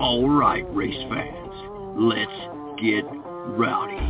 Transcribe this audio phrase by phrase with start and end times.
[0.00, 1.52] All right, race fans,
[2.00, 2.32] let's
[2.80, 3.04] get
[3.52, 4.00] rowdy.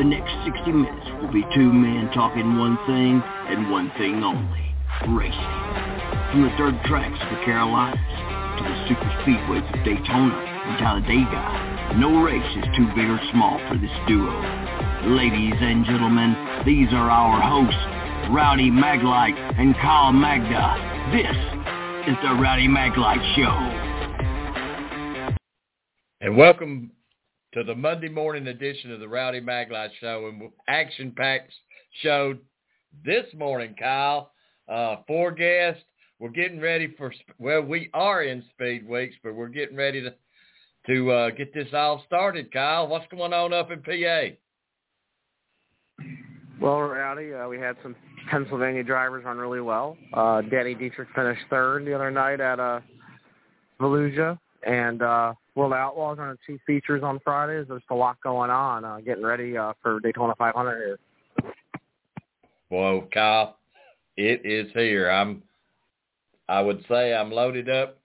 [0.00, 4.72] The next 60 minutes will be two men talking one thing and one thing only,
[5.12, 5.52] racing.
[6.32, 12.00] From the dirt tracks of the Carolinas to the super speedways of Daytona and Talladega,
[12.00, 14.32] no race is too big or small for this duo.
[15.12, 20.72] Ladies and gentlemen, these are our hosts, Rowdy Maglite and Kyle Magda.
[21.12, 21.36] This
[22.08, 23.77] is the Rowdy Maglite Show.
[26.20, 26.90] And welcome
[27.54, 31.52] to the Monday morning edition of the Rowdy Maglite Show and action-packed
[32.02, 32.36] show
[33.04, 34.32] this morning, Kyle.
[34.68, 35.84] Uh, four guests.
[36.18, 40.12] We're getting ready for, well, we are in speed weeks, but we're getting ready to
[40.88, 42.88] to uh, get this all started, Kyle.
[42.88, 44.34] What's going on up in PA?
[46.60, 47.94] Well, Rowdy, uh, we had some
[48.28, 49.96] Pennsylvania drivers run really well.
[50.12, 52.80] Uh, Danny Dietrich finished third the other night at uh,
[53.80, 57.66] Volusia, and uh, World Outlaws on two features on Fridays.
[57.68, 60.98] There's a lot going on, uh, getting ready uh, for Daytona 500 here.
[62.68, 63.56] Whoa, Kyle,
[64.16, 65.10] it is here.
[65.10, 65.42] I'm,
[66.48, 67.98] I would say I'm loaded up,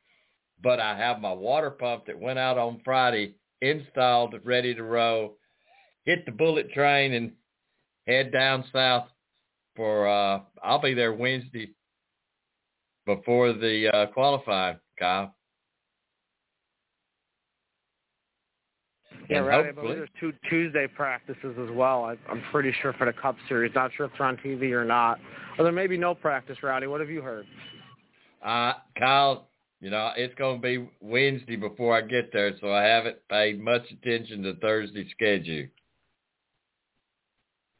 [0.64, 5.38] but I have my water pump that went out on Friday installed, ready to roll.
[6.06, 7.34] Hit the bullet train and
[8.08, 9.08] head down south
[9.76, 11.70] for uh I'll be there Wednesday
[13.06, 15.36] before the uh qualifying, Kyle.
[19.30, 19.68] Yeah, right.
[19.68, 22.06] I believe there's two Tuesday practices as well.
[22.06, 23.72] I, I'm pretty sure for the Cup Series.
[23.74, 25.20] Not sure if they're on TV or not.
[25.58, 26.88] Or there may be no practice, Rowdy.
[26.88, 27.46] What have you heard?
[28.44, 29.48] Uh, Kyle,
[29.80, 33.62] you know, it's going to be Wednesday before I get there, so I haven't paid
[33.62, 35.68] much attention to Thursday schedule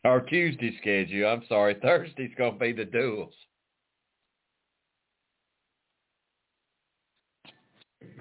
[0.06, 1.28] or Tuesday schedule.
[1.28, 1.76] I'm sorry.
[1.82, 3.34] Thursday's going to be the duels.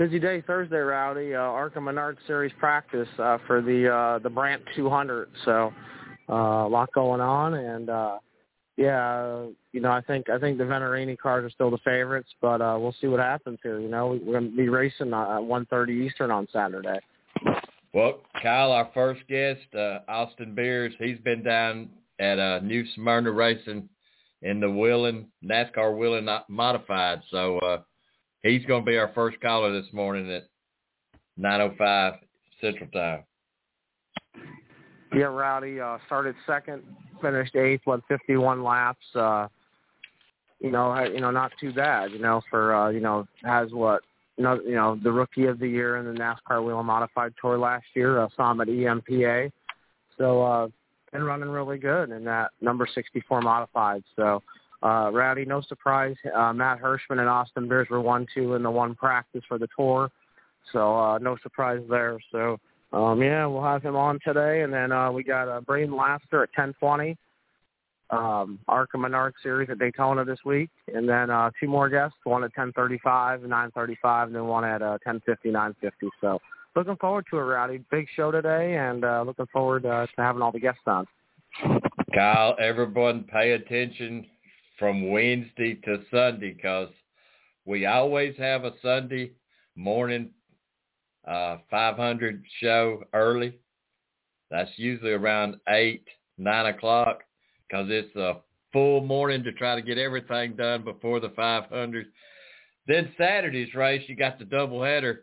[0.03, 1.33] Busy day Thursday, Rowdy.
[1.33, 5.29] Uh, ARCA Menard Series practice uh, for the uh, the Brandt 200.
[5.45, 5.73] So
[6.29, 8.19] uh, a lot going on, and uh,
[8.77, 12.61] yeah, you know, I think I think the Venturini cars are still the favorites, but
[12.61, 13.79] uh, we'll see what happens here.
[13.79, 16.99] You know, we're going to be racing uh, at 1:30 Eastern on Saturday.
[17.95, 23.31] Well, Kyle, our first guest, uh, Austin Beers, he's been down at uh, New Smyrna
[23.31, 23.89] Racing
[24.43, 27.21] in the Whelen NASCAR Whelen Modified.
[27.31, 27.83] So uh,
[28.43, 30.49] he's going to be our first caller this morning at
[31.39, 32.19] 9:05
[32.61, 33.25] Central Time.
[35.15, 36.83] Yeah, Rowdy uh, started second,
[37.21, 39.05] finished eighth, went 51 laps.
[39.15, 39.49] Uh,
[40.59, 42.13] you know, you know, not too bad.
[42.13, 44.03] You know, for uh, you know, has what
[44.37, 48.21] you know, the rookie of the year in the NASCAR Whelen Modified Tour last year.
[48.21, 49.51] Uh, saw him at EMPA.
[50.19, 50.69] So uh,
[51.13, 54.03] been running really good in that number 64 modified.
[54.17, 54.43] So
[54.83, 56.17] uh, Rowdy, no surprise.
[56.35, 59.69] Uh, Matt Hirschman and Austin Beers were one two in the one practice for the
[59.77, 60.11] tour.
[60.73, 62.19] So uh, no surprise there.
[62.31, 62.59] So
[62.93, 66.43] um, yeah, we'll have him on today, and then uh, we got uh, Brayton Laster
[66.43, 67.17] at 10:20
[68.13, 72.45] um, ARCA Menard Series at Daytona this week, and then uh, two more guests, one
[72.45, 75.91] at 10:35, 9:35, and then one at uh, 10:50, 9:50.
[76.21, 76.39] So
[76.77, 80.43] looking forward to a rowdy big show today, and uh, looking forward uh, to having
[80.43, 81.07] all the guests on.
[82.15, 84.27] Kyle, everyone, pay attention
[84.83, 86.89] from Wednesday to Sunday because
[87.65, 89.31] we always have a Sunday
[89.77, 90.31] morning
[91.25, 93.61] uh, 500 show early.
[94.51, 96.05] That's usually around eight,
[96.37, 97.21] nine o'clock
[97.69, 98.39] because it's a
[98.73, 102.07] full morning to try to get everything done before the 500.
[102.89, 105.19] Then Saturday's race, you got the doubleheader.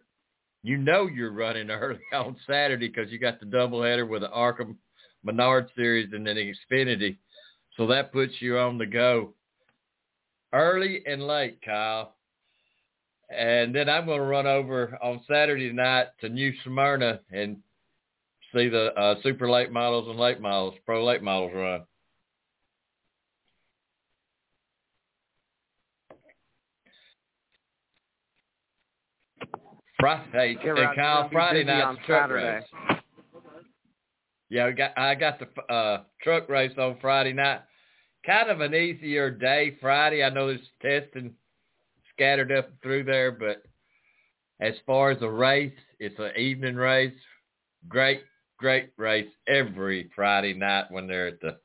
[0.64, 4.68] You know you're running early on Saturday because you got the doubleheader with the ARCA
[5.26, 7.18] Menard Series and then Xfinity.
[7.76, 9.34] So that puts you on the go
[10.54, 12.16] early and late, Kyle.
[13.30, 17.58] And then I'm going to run over on Saturday night to New Smyrna and
[18.54, 21.82] see the uh, super late models and late models, pro late models run.
[30.00, 30.96] Friday, yeah, right.
[30.96, 32.46] Kyle, Friday night truck Saturday.
[32.46, 33.00] race.
[34.50, 37.60] Yeah, I got I got the uh, truck race on Friday night.
[38.26, 40.24] Kind of an easier day Friday.
[40.24, 41.34] I know there's testing
[42.14, 43.64] scattered up through there, but
[44.60, 47.14] as far as a race, it's an evening race.
[47.88, 48.24] Great,
[48.58, 51.58] great race every Friday night when they're at the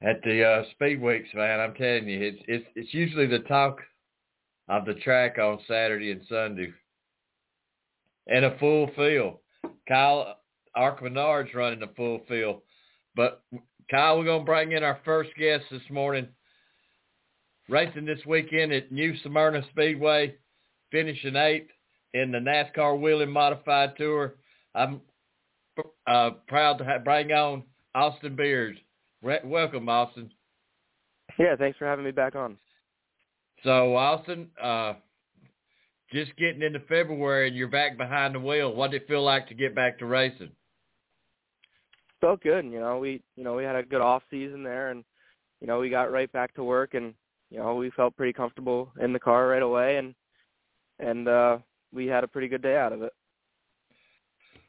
[0.00, 1.60] at the uh, speed weeks, man.
[1.60, 3.80] I'm telling you, it's it's it's usually the talk
[4.68, 6.72] of the track on Saturday and Sunday,
[8.28, 9.38] and a full field.
[9.86, 10.38] Kyle
[10.74, 12.62] ARCA Menard's running a full field,
[13.14, 13.42] but
[13.90, 16.28] Kyle, we're gonna bring in our first guest this morning.
[17.70, 20.34] Racing this weekend at New Smyrna Speedway,
[20.90, 21.70] finishing eighth
[22.12, 24.34] in the NASCAR Whelen Modified Tour.
[24.74, 25.00] I'm
[26.06, 27.62] uh, proud to have, bring on
[27.94, 28.76] Austin Beers.
[29.22, 30.30] Welcome, Austin.
[31.38, 32.56] Yeah, thanks for having me back on.
[33.64, 34.94] So, Austin, uh,
[36.12, 38.74] just getting into February and you're back behind the wheel.
[38.74, 40.50] What did it feel like to get back to racing?
[42.20, 42.64] Felt good.
[42.64, 45.04] You know, we you know we had a good off season there, and
[45.60, 47.14] you know we got right back to work, and
[47.50, 50.14] you know we felt pretty comfortable in the car right away, and
[50.98, 51.58] and uh,
[51.92, 53.12] we had a pretty good day out of it.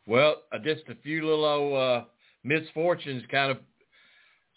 [0.06, 2.04] Well, uh, just a few little uh,
[2.44, 3.57] misfortunes kind of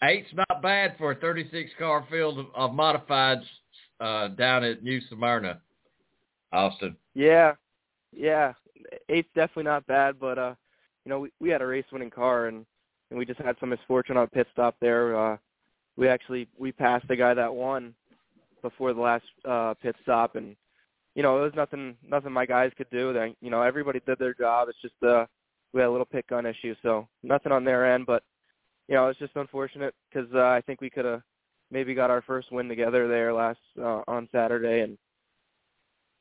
[0.03, 3.45] Eight's not bad for a 36 car field of, of modifieds
[4.01, 5.61] uh, down at New Smyrna,
[6.51, 6.97] Austin.
[7.13, 7.53] Yeah,
[8.11, 8.53] yeah.
[9.07, 10.55] Eight's definitely not bad, but uh,
[11.05, 12.65] you know, we we had a race winning car and
[13.09, 15.15] and we just had some misfortune on pit stop there.
[15.15, 15.37] Uh,
[15.95, 17.93] we actually we passed the guy that won
[18.61, 20.55] before the last uh, pit stop, and
[21.15, 23.13] you know it was nothing nothing my guys could do.
[23.13, 24.69] They, you know everybody did their job.
[24.69, 25.25] It's just uh,
[25.73, 28.23] we had a little pit gun issue, so nothing on their end, but
[28.87, 31.21] you know, it's just unfortunate because uh, I think we could have
[31.71, 34.97] maybe got our first win together there last uh, on Saturday, and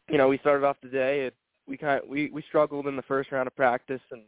[0.08, 1.26] you know, we started off the day.
[1.26, 1.35] It,
[1.67, 4.23] we kind of, we we struggled in the first round of practice, and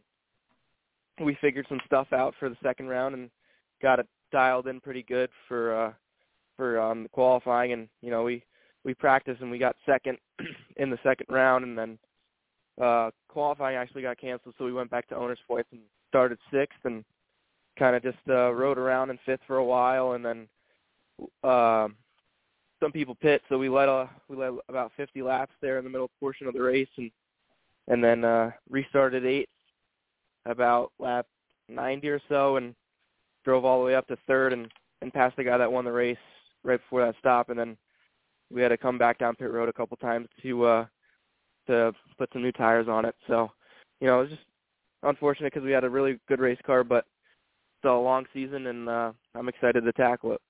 [1.19, 3.29] we figured some stuff out for the second round and
[3.81, 5.93] got it dialed in pretty good for uh,
[6.57, 7.73] for um, qualifying.
[7.73, 8.43] And you know, we
[8.83, 10.17] we practiced and we got second
[10.77, 11.97] in the second round, and then
[12.81, 16.79] uh, qualifying actually got canceled, so we went back to owners points and started sixth
[16.83, 17.03] and
[17.79, 20.47] kind of just uh, rode around in fifth for a while, and then
[21.43, 21.87] uh,
[22.81, 25.89] some people pit, so we led a we led about 50 laps there in the
[25.89, 27.11] middle portion of the race, and
[27.87, 29.49] and then uh, restarted eighth
[30.45, 31.25] about lap
[31.69, 32.75] 90 or so, and
[33.43, 34.71] drove all the way up to third, and
[35.01, 36.17] and passed the guy that won the race
[36.63, 37.77] right before that stop, and then
[38.51, 40.85] we had to come back down pit road a couple times to uh
[41.67, 43.15] to put some new tires on it.
[43.27, 43.51] So,
[43.99, 44.43] you know, it was just
[45.03, 47.05] unfortunate because we had a really good race car, but
[47.77, 50.41] it's a long season, and uh, I'm excited to tackle it.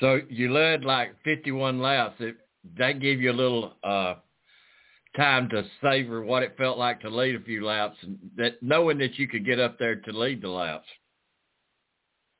[0.00, 2.16] So you led like 51 laps.
[2.20, 2.36] It,
[2.78, 4.14] that gave you a little uh,
[5.16, 8.98] time to savor what it felt like to lead a few laps, and that knowing
[8.98, 10.86] that you could get up there to lead the laps.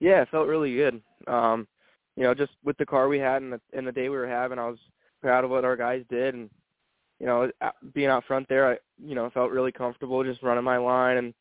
[0.01, 1.01] Yeah, it felt really good.
[1.27, 1.67] Um,
[2.17, 4.29] you know, just with the car we had and the, and the day we were
[4.29, 4.79] having, I was
[5.23, 6.51] proud of what our guys did, and
[7.19, 7.51] you know,
[7.95, 11.35] being out front there, I you know felt really comfortable just running my line and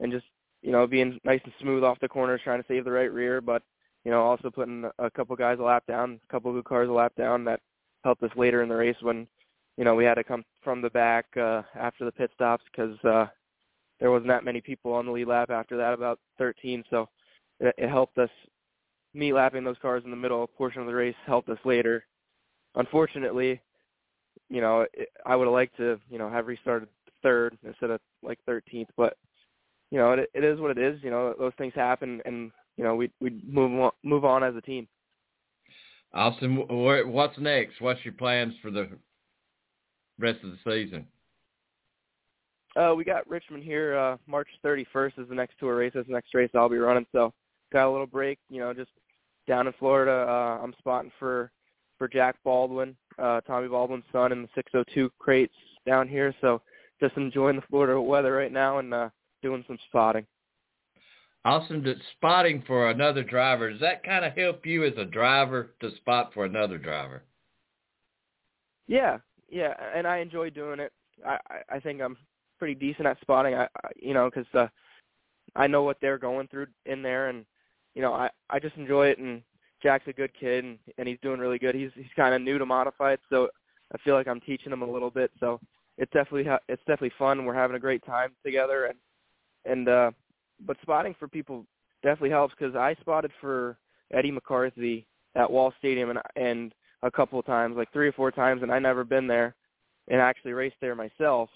[0.00, 0.26] and just
[0.62, 3.40] you know, being nice and smooth off the corners, trying to save the right rear,
[3.40, 3.62] but
[4.04, 6.92] you know, also putting a couple guys a lap down, a couple good cars a
[6.92, 7.60] lap down that
[8.04, 9.26] helped us later in the race when,
[9.80, 13.02] you know, we had to come from the back uh, after the pit stops because
[13.02, 13.24] uh,
[13.98, 16.84] there wasn't that many people on the lead lap after that, about 13.
[16.90, 17.08] So
[17.60, 18.28] it, it helped us.
[19.14, 22.04] Me lapping those cars in the middle portion of the race helped us later.
[22.74, 23.58] Unfortunately,
[24.50, 26.90] you know, it, I would have liked to, you know, have restarted
[27.22, 29.16] third instead of like 13th, but
[29.90, 31.02] you know, it, it is what it is.
[31.02, 34.54] You know, those things happen, and you know, we we move on, move on as
[34.54, 34.86] a team.
[36.12, 37.80] Austin, what's next?
[37.80, 38.90] What's your plans for the
[40.20, 41.06] rest of the season?
[42.76, 43.96] Uh, we got Richmond here.
[43.96, 45.92] Uh, March 31st is the next tour race.
[45.94, 47.06] That's the next race I'll be running.
[47.12, 47.32] So
[47.72, 48.38] got a little break.
[48.48, 48.90] You know, just
[49.48, 50.12] down in Florida.
[50.12, 51.50] Uh, I'm spotting for
[51.98, 55.52] for Jack Baldwin, uh, Tommy Baldwin's son, in the 602 crates
[55.86, 56.34] down here.
[56.40, 56.62] So
[56.98, 59.10] just enjoying the Florida weather right now, and uh,
[59.42, 60.26] doing some spotting.
[61.44, 61.84] Awesome.
[62.16, 66.32] Spotting for another driver, does that kind of help you as a driver to spot
[66.34, 67.22] for another driver?
[68.86, 69.18] Yeah,
[69.50, 70.92] yeah, and I enjoy doing it.
[71.26, 71.38] I
[71.68, 72.16] I think I'm
[72.58, 73.54] pretty decent at spotting.
[73.54, 74.68] I, I you know because uh,
[75.56, 77.44] I know what they're going through in there, and
[77.94, 79.18] you know I I just enjoy it.
[79.18, 79.42] And
[79.82, 81.74] Jack's a good kid, and and he's doing really good.
[81.74, 83.48] He's he's kind of new to modified, so
[83.92, 85.30] I feel like I'm teaching him a little bit.
[85.40, 85.60] So
[85.98, 87.44] it's definitely it's definitely fun.
[87.44, 88.98] We're having a great time together, and
[89.64, 90.10] and uh
[90.66, 91.66] but spotting for people
[92.02, 93.78] definitely helps because I spotted for
[94.12, 98.30] Eddie McCarthy at Wall Stadium and and a couple of times, like three or four
[98.30, 99.54] times, and I never been there
[100.08, 101.48] and actually raced there myself.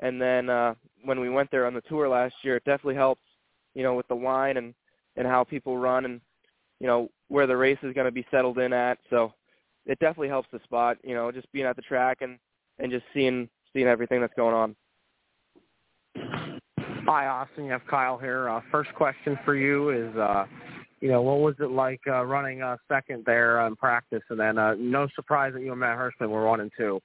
[0.00, 0.74] And then uh
[1.04, 3.22] when we went there on the tour last year, it definitely helps,
[3.74, 4.74] you know, with the line and
[5.16, 6.20] and how people run and
[6.80, 8.98] you know where the race is going to be settled in at.
[9.10, 9.32] So
[9.86, 12.38] it definitely helps the spot, you know, just being at the track and
[12.78, 14.76] and just seeing seeing everything that's going on.
[17.06, 17.66] Hi, Austin.
[17.66, 18.48] You have Kyle here.
[18.48, 20.46] Uh, first question for you is, uh,
[21.04, 24.22] you know, what was it like uh, running uh, second there in practice?
[24.30, 26.98] And then, uh, no surprise that you and Matt Hirschman were one and two.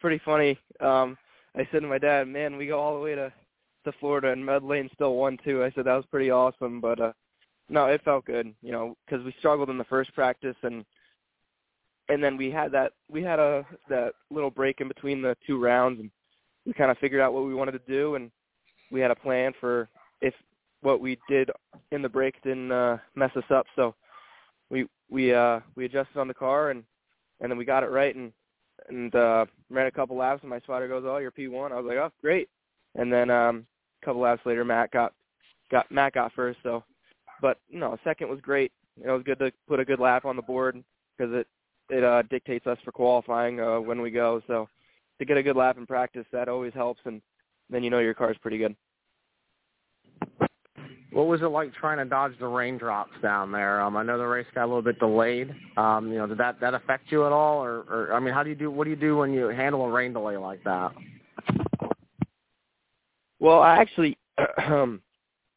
[0.00, 0.58] Pretty funny.
[0.80, 1.14] Um,
[1.54, 3.30] I said to my dad, "Man, we go all the way to
[3.84, 6.98] to Florida, and Med Lane still won too." I said that was pretty awesome, but
[6.98, 7.12] uh,
[7.68, 10.82] no, it felt good, you know, because we struggled in the first practice, and
[12.08, 15.62] and then we had that we had a that little break in between the two
[15.62, 16.10] rounds, and
[16.64, 18.30] we kind of figured out what we wanted to do, and
[18.90, 19.90] we had a plan for
[20.22, 20.32] if
[20.82, 21.50] what we did
[21.92, 23.66] in the break didn't uh, mess us up.
[23.76, 23.94] So
[24.70, 26.84] we we uh, we adjusted on the car and
[27.40, 28.32] and then we got it right and
[28.88, 31.86] and uh, ran a couple laps and my spotter goes, "Oh, you're P1." I was
[31.86, 32.48] like, "Oh, great."
[32.94, 33.66] And then um,
[34.02, 35.12] a couple laps later, Matt got
[35.70, 36.58] got Matt got first.
[36.62, 36.84] So,
[37.40, 38.72] but no, second was great.
[39.02, 40.82] It was good to put a good lap on the board
[41.16, 41.46] because it
[41.90, 44.42] it uh, dictates us for qualifying uh, when we go.
[44.46, 44.68] So
[45.18, 47.20] to get a good lap in practice, that always helps and
[47.70, 48.74] then you know your car's pretty good.
[51.10, 53.80] What was it like trying to dodge the raindrops down there?
[53.80, 55.54] Um, I know the race got a little bit delayed.
[55.76, 58.42] Um, you know, did that that affect you at all, or, or I mean, how
[58.42, 58.70] do you do?
[58.70, 60.92] What do you do when you handle a rain delay like that?
[63.40, 64.18] Well, I actually,
[64.66, 65.00] um,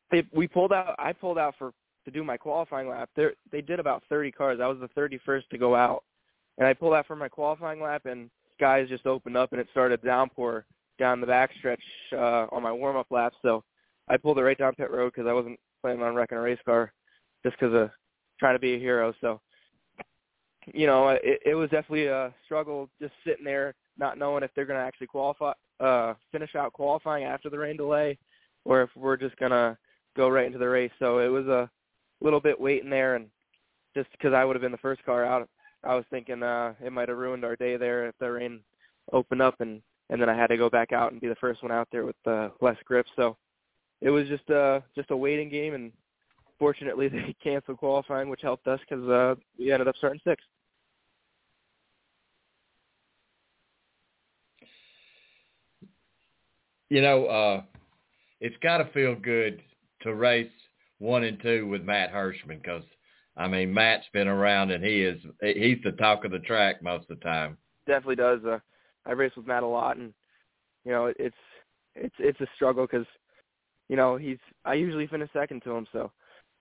[0.10, 0.96] they, we pulled out.
[0.98, 1.74] I pulled out for
[2.06, 3.10] to do my qualifying lap.
[3.16, 4.60] There, they did about 30 cars.
[4.62, 6.04] I was the 31st to go out,
[6.58, 9.68] and I pulled out for my qualifying lap, and skies just opened up, and it
[9.72, 10.66] started downpour
[10.98, 11.78] down the backstretch
[12.14, 13.34] uh, on my warm up lap.
[13.42, 13.64] So
[14.12, 16.60] I pulled it right down pit road because I wasn't planning on wrecking a race
[16.66, 16.92] car,
[17.44, 17.90] just because of
[18.40, 19.14] trying to be a hero.
[19.22, 19.40] So,
[20.66, 24.66] you know, it, it was definitely a struggle just sitting there, not knowing if they're
[24.66, 28.18] going to actually qualify, uh, finish out qualifying after the rain delay,
[28.66, 29.78] or if we're just going to
[30.18, 30.92] go right into the race.
[31.00, 31.70] So it was a
[32.20, 33.28] little bit waiting there, and
[33.96, 35.48] just because I would have been the first car out,
[35.86, 38.60] I was thinking uh, it might have ruined our day there if the rain
[39.14, 41.64] opened up and and then I had to go back out and be the first
[41.64, 43.06] one out there with uh, less grip.
[43.16, 43.38] So
[44.02, 45.92] it was just uh just a waiting game, and
[46.60, 50.46] fortunately they canceled qualifying, which helped us because uh, we ended up starting sixth.
[56.90, 57.62] You know, uh,
[58.42, 59.62] it's got to feel good
[60.02, 60.52] to race
[61.00, 62.84] one and two with Matt Hirschman because,
[63.38, 67.10] I mean, Matt's been around and he is he's the talk of the track most
[67.10, 67.58] of the time.
[67.88, 68.40] Definitely does.
[68.46, 68.60] Uh,
[69.06, 70.14] I race with Matt a lot, and
[70.84, 71.36] you know it's
[71.96, 73.08] it's it's a struggle because
[73.92, 75.86] you know he's I usually finish second to him.
[75.92, 76.12] So,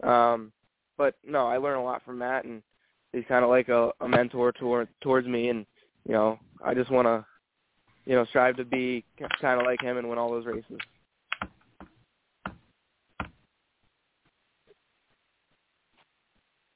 [0.06, 0.52] um,
[0.98, 2.60] but no, I learn a lot from Matt, and
[3.12, 5.64] he's kind of like a, a mentor toward towards me, and
[6.04, 7.24] you know I just want to
[8.04, 9.04] you know strive to be
[9.40, 10.76] kind of like him and win all those races.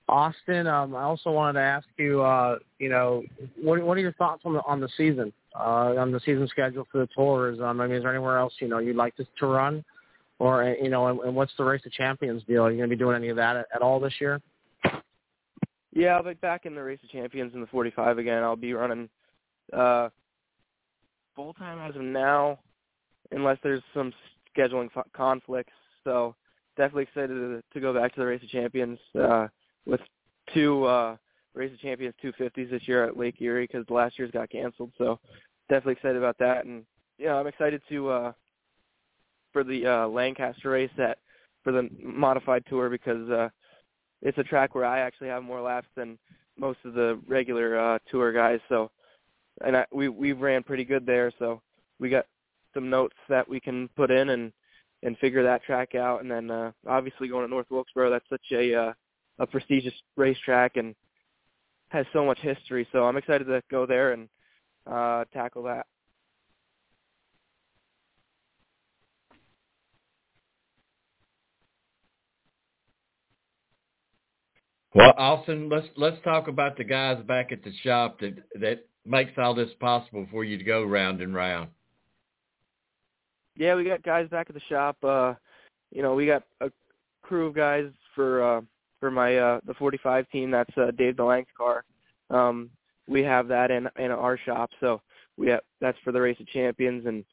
[0.09, 3.25] Austin, um, I also wanted to ask you, uh, you know,
[3.61, 6.87] what what are your thoughts on the on the season, uh, on the season schedule
[6.93, 7.59] for the tours?
[7.59, 9.85] Um, I mean, is there anywhere else you know you'd like to, to run,
[10.45, 12.65] or you know, and, and what's the race of champions deal?
[12.65, 14.41] Are you going to be doing any of that at, at all this year?
[15.93, 18.43] Yeah, I'll be back in the race of champions in the 45 again.
[18.43, 19.09] I'll be running
[19.73, 20.09] uh,
[21.37, 22.59] full time as of now,
[23.31, 24.13] unless there's some
[24.57, 25.73] scheduling conflicts.
[26.03, 26.35] So
[26.77, 28.99] definitely excited to, to go back to the race of champions.
[29.19, 29.49] Uh,
[29.87, 30.01] with
[30.53, 31.17] two uh,
[31.55, 34.93] Race of Champions 250s this year at Lake Erie because last year's got canceled.
[34.99, 35.21] So
[35.69, 36.85] definitely excited about that, and
[37.19, 38.33] yeah, I'm excited to uh,
[39.55, 41.17] for the uh, Lancaster race that
[41.63, 43.49] for the modified tour because uh,
[44.21, 46.19] it's a track where I actually have more laps than
[46.59, 48.61] most of the regular uh, tour guys.
[48.69, 48.91] So
[49.63, 51.63] and I, we we ran pretty good there, so
[51.99, 52.27] we got
[52.75, 54.53] some notes that we can put in and
[55.03, 56.21] and figure that track out.
[56.21, 58.93] And then uh, obviously going to North Wilkesboro, that's such a uh,
[59.39, 60.95] a prestigious racetrack and
[61.89, 62.87] has so much history.
[62.93, 64.29] So I'm excited to go there and
[64.91, 65.87] uh, tackle that.
[74.95, 79.33] Well, Austin, let's let's talk about the guys back at the shop that that makes
[79.37, 81.71] all this possible for you to go round and round.
[83.57, 84.97] Yeah, we got guys back at the shop.
[85.03, 85.35] Uh,
[85.91, 86.71] you know, we got a
[87.23, 88.61] crew of guys for uh,
[89.01, 90.53] for my uh the 45 team.
[90.53, 91.85] That's uh, Dave DeLang's car.
[92.31, 92.71] Um,
[93.09, 95.01] we have that in in our shop, so
[95.37, 97.07] we have that's for the race of champions.
[97.07, 97.25] And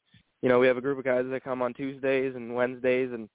[0.42, 3.28] you know, we have a group of guys that come on Tuesdays and Wednesdays, and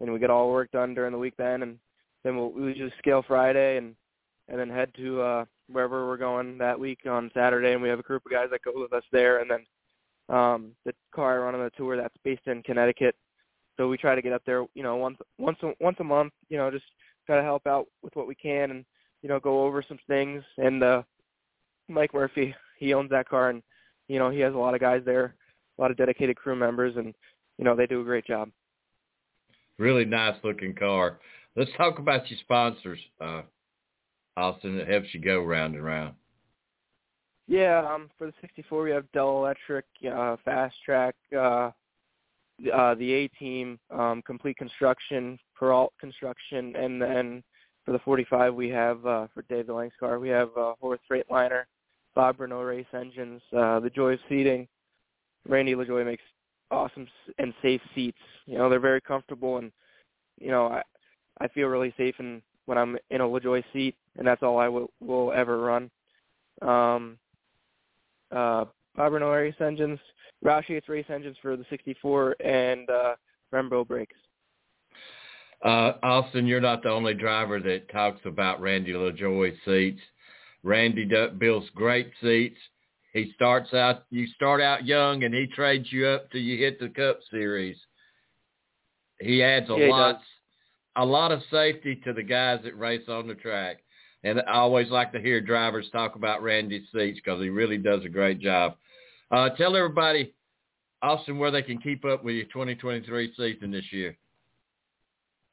[0.00, 1.78] and we get all work done during the week then, and
[2.26, 3.94] then we'll we just scale Friday and
[4.48, 7.98] and then head to uh wherever we're going that week on Saturday, and we have
[7.98, 11.44] a group of guys that go with us there, and then um the car I
[11.44, 13.14] run on the tour that's based in Connecticut.
[13.76, 16.56] So we try to get up there, you know, once once once a month, you
[16.56, 16.84] know, just
[17.26, 18.84] try to help out with what we can and
[19.22, 20.42] you know go over some things.
[20.58, 21.02] And uh,
[21.88, 23.62] Mike Murphy, he owns that car, and
[24.08, 25.34] you know, he has a lot of guys there,
[25.78, 27.14] a lot of dedicated crew members, and
[27.58, 28.50] you know, they do a great job.
[29.78, 31.18] Really nice looking car.
[31.56, 33.42] Let's talk about your sponsors, uh,
[34.36, 34.76] Austin.
[34.76, 36.14] That helps you go round and round.
[37.48, 41.70] Yeah, um, for the 64 we have Dell Electric, uh, Fast Track, uh,
[42.74, 47.42] uh, the A Team, um, Complete Construction, Peralt Construction, and then
[47.84, 51.62] for the 45 we have uh, for Dave DeLang's car we have uh, Horth Freightliner,
[52.14, 54.66] Bob Renault Race Engines, uh, the Joie of Seating.
[55.48, 56.24] Randy LaJoie makes
[56.72, 57.06] awesome
[57.38, 58.18] and safe seats.
[58.46, 59.70] You know they're very comfortable, and
[60.40, 60.82] you know I
[61.40, 64.68] I feel really safe in when I'm in a LaJoie seat, and that's all I
[64.68, 65.90] will will ever run.
[66.62, 67.18] Um,
[68.34, 68.64] uh,
[68.96, 69.98] Renault Race Engines,
[70.44, 73.14] Roush Yates Race Engines for the 64, and uh,
[73.52, 74.16] Brembo brakes.
[75.64, 80.00] Uh, Austin, you're not the only driver that talks about Randy LaJoie seats.
[80.62, 82.58] Randy builds great seats.
[83.12, 86.78] He starts out, you start out young, and he trades you up till you hit
[86.78, 87.76] the Cup Series.
[89.20, 90.20] He adds a yeah, lot,
[90.96, 93.78] a lot of safety to the guys that race on the track.
[94.24, 98.04] And I always like to hear drivers talk about Randy's seats because he really does
[98.04, 98.76] a great job.
[99.30, 100.34] Uh, tell everybody,
[101.02, 104.16] Austin, where they can keep up with your 2023 season this year.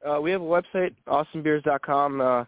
[0.04, 2.20] Uh, we have a website, austinbeers.com.
[2.20, 2.44] Uh,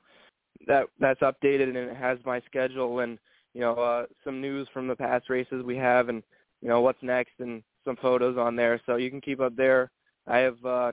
[0.67, 3.19] that that's updated and it has my schedule and
[3.55, 6.23] you know uh, some news from the past races we have and
[6.63, 8.81] you know what's next and some photos on there.
[8.87, 9.91] So you can keep up there.
[10.27, 10.93] I have uh,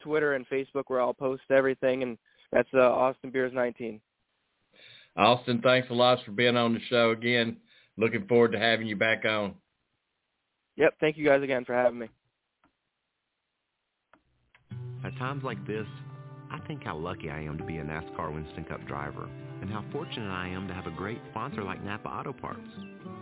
[0.00, 2.18] Twitter and Facebook where I'll post everything, and
[2.52, 4.00] that's uh, Austin Beers 19.
[5.16, 7.56] Austin, thanks a lot for being on the show again.
[7.96, 9.54] Looking forward to having you back on.
[10.76, 12.08] Yep, thank you guys again for having me.
[15.04, 15.86] At times like this,
[16.50, 19.28] I think how lucky I am to be a NASCAR Winston Cup driver
[19.60, 22.68] and how fortunate I am to have a great sponsor like Napa Auto Parts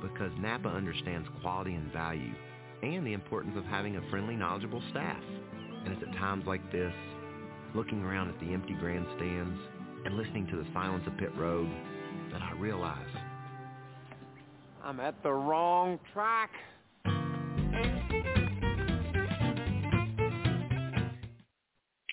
[0.03, 2.35] because Napa understands quality and value
[2.83, 5.23] and the importance of having a friendly, knowledgeable staff.
[5.89, 6.93] And it's at times like this,
[7.75, 9.59] looking around at the empty grandstands
[10.05, 11.67] and listening to the silence of pit road,
[12.31, 13.09] that I realize
[14.85, 16.51] I'm at the wrong track.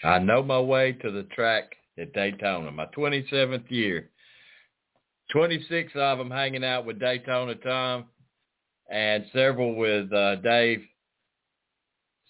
[0.06, 4.10] I know my way to the track at Daytona, my 27th year.
[5.34, 8.06] 26 of them hanging out with Daytona Tom
[8.90, 10.86] and several with uh, Dave.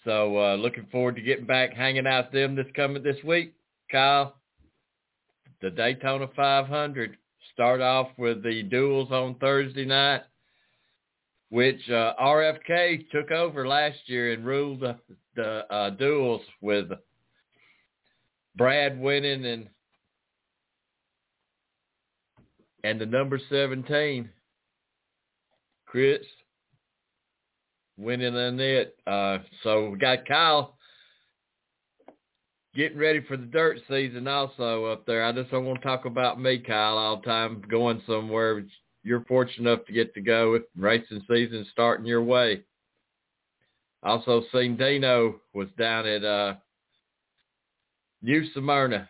[0.06, 3.54] So uh, looking forward to getting back hanging out with them this coming this week.
[3.90, 4.36] Kyle,
[5.60, 7.16] the Daytona 500
[7.52, 10.22] start off with the duels on Thursday night,
[11.50, 14.96] which uh, RFK took over last year and ruled the,
[15.34, 16.86] the uh, duels with
[18.54, 19.68] Brad winning and
[22.84, 24.30] and the number 17,
[25.86, 26.20] Chris
[27.96, 28.96] winning in it.
[29.06, 30.76] Uh, so we got Kyle
[32.74, 35.24] getting ready for the dirt season also up there.
[35.24, 38.64] I just don't want to talk about me, Kyle, all the time going somewhere.
[39.02, 42.62] You're fortunate enough to get to go with racing season starting your way.
[44.02, 46.54] Also seen Dino was down at uh
[48.22, 49.08] New Smyrna.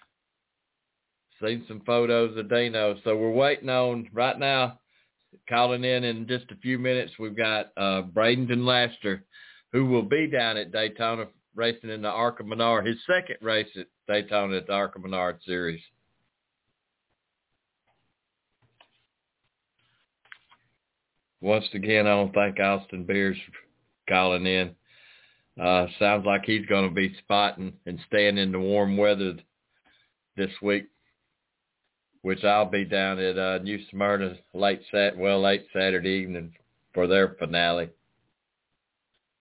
[1.42, 2.96] Seen some photos of Dino.
[3.04, 4.78] So we're waiting on right now,
[5.48, 7.12] calling in in just a few minutes.
[7.18, 9.24] We've got uh, Bradenton Laster,
[9.72, 13.86] who will be down at Daytona racing in the ARCA Menard, his second race at
[14.06, 15.80] Daytona at the ARCA Menard Series.
[21.40, 23.36] Once again, I don't thank Austin Beers
[24.08, 24.74] calling in.
[25.60, 29.36] Uh, sounds like he's going to be spotting and staying in the warm weather
[30.36, 30.88] this week,
[32.26, 36.54] which I'll be down at uh, New Smyrna late sat well late Saturday evening
[36.92, 37.90] for their finale.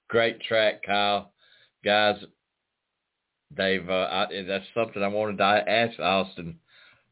[0.07, 1.33] Great track, Kyle.
[1.83, 2.17] Guys,
[3.49, 6.59] they've uh, I, that's something I wanted to ask Austin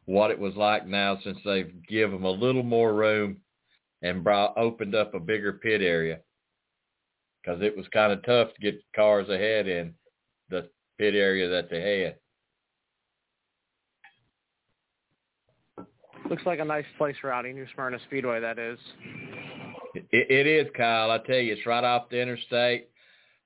[0.06, 3.38] what it was like now since they've given them a little more room
[4.04, 6.20] and brought opened up a bigger pit area
[7.42, 9.96] because it was kind of tough to get cars ahead in
[10.52, 12.18] the pit area that they had.
[16.34, 17.54] Looks like a nice place, Rowdy.
[17.54, 18.80] New Smyrna Speedway, that is.
[19.94, 21.12] It, it is, Kyle.
[21.12, 22.90] I tell you, it's right off the interstate.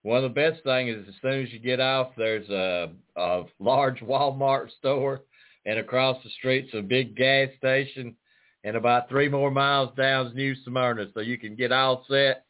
[0.04, 3.44] One of the best things is as soon as you get off, there's a, a
[3.60, 5.24] large Walmart store,
[5.66, 8.16] and across the street's a big gas station,
[8.64, 12.46] and about three more miles down is New Smyrna, so you can get all set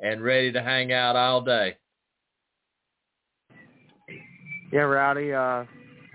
[0.00, 1.76] and ready to hang out all day.
[4.72, 5.64] Yeah, Rowdy, uh,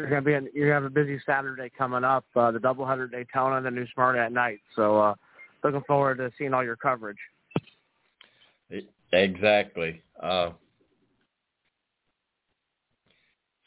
[0.01, 3.61] you're gonna be in, you have a busy Saturday coming up, uh, the doubleheader Daytona
[3.61, 4.59] the New Smyrna at night.
[4.75, 5.15] So uh,
[5.63, 7.17] looking forward to seeing all your coverage.
[9.13, 10.01] Exactly.
[10.21, 10.51] Uh,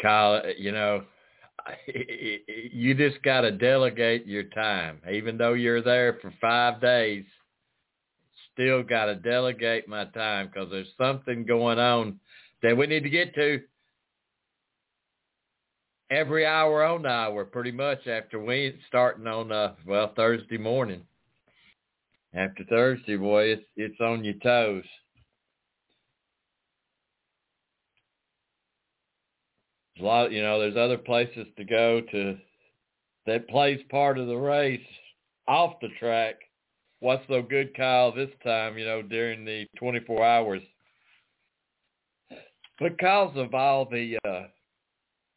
[0.01, 1.05] Kyle, you know,
[2.73, 5.01] you just got to delegate your time.
[5.11, 7.25] Even though you're there for five days,
[8.53, 12.19] still got to delegate my time because there's something going on
[12.63, 13.61] that we need to get to
[16.15, 21.03] every hour on hour, pretty much after we starting on uh well Thursday morning.
[22.33, 24.85] After Thursday, boy, it's it's on your toes.
[30.01, 32.37] a lot, you know, there's other places to go to
[33.27, 34.81] that plays part of the race
[35.47, 36.35] off the track.
[37.01, 40.63] What's so good, Kyle, this time, you know, during the 24 hours?
[42.81, 44.43] Because of all the uh,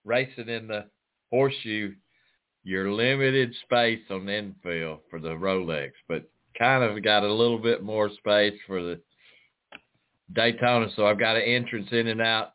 [0.07, 0.85] racing in the
[1.29, 1.93] horseshoe,
[2.63, 7.59] you're limited space on the infield for the Rolex, but kind of got a little
[7.59, 8.99] bit more space for the
[10.33, 10.87] Daytona.
[10.95, 12.53] So I've got an entrance in and out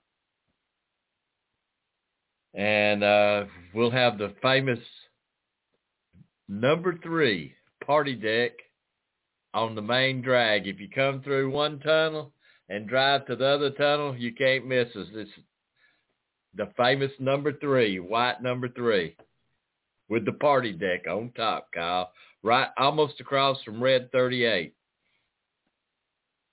[2.55, 4.79] and uh, we'll have the famous
[6.49, 8.53] number three party deck
[9.55, 10.67] on the main drag.
[10.67, 12.33] If you come through one tunnel
[12.69, 15.09] and drive to the other tunnel, you can't miss us.
[15.15, 15.31] It's
[16.55, 19.17] the famous number three, white number three,
[20.09, 22.13] with the party deck on top, Kyle,
[22.43, 24.75] right almost across from Red 38.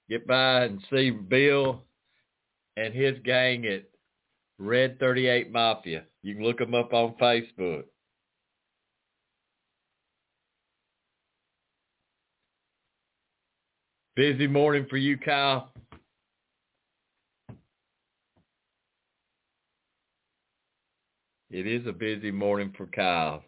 [0.09, 1.83] Get by and see Bill
[2.77, 3.83] and his gang at
[4.57, 6.03] Red 38 Mafia.
[6.23, 7.83] You can look them up on Facebook.
[14.15, 15.71] Busy morning for you, Kyle.
[21.51, 23.43] It is a busy morning for Kyle.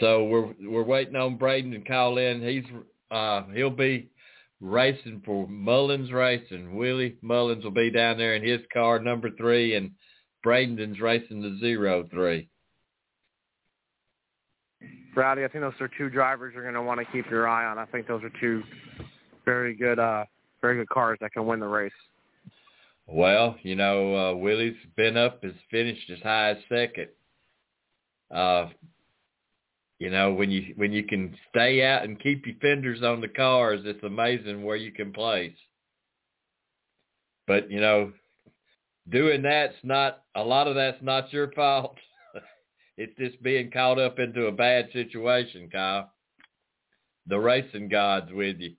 [0.00, 2.42] So we're we're waiting on Brayton to call in.
[2.42, 2.64] He's
[3.10, 4.08] uh he'll be
[4.60, 6.76] racing for Mullins Racing.
[6.76, 9.90] Willie Mullins will be down there in his car, number three, and
[10.42, 12.48] Brayton's racing the zero three.
[15.14, 17.64] Rowdy, I think those are two drivers you're going to want to keep your eye
[17.64, 17.78] on.
[17.78, 18.62] I think those are two
[19.46, 20.26] very good, uh,
[20.60, 21.90] very good cars that can win the race.
[23.06, 27.08] Well, you know, uh, Willie's been up, has finished as high as second.
[28.34, 28.68] Uh,
[29.98, 33.28] you know, when you when you can stay out and keep your fenders on the
[33.28, 35.56] cars, it's amazing where you can place.
[37.46, 38.12] But you know,
[39.08, 41.96] doing that's not a lot of that's not your fault.
[42.96, 46.10] it's just being caught up into a bad situation, Kyle.
[47.28, 48.74] The racing gods with you.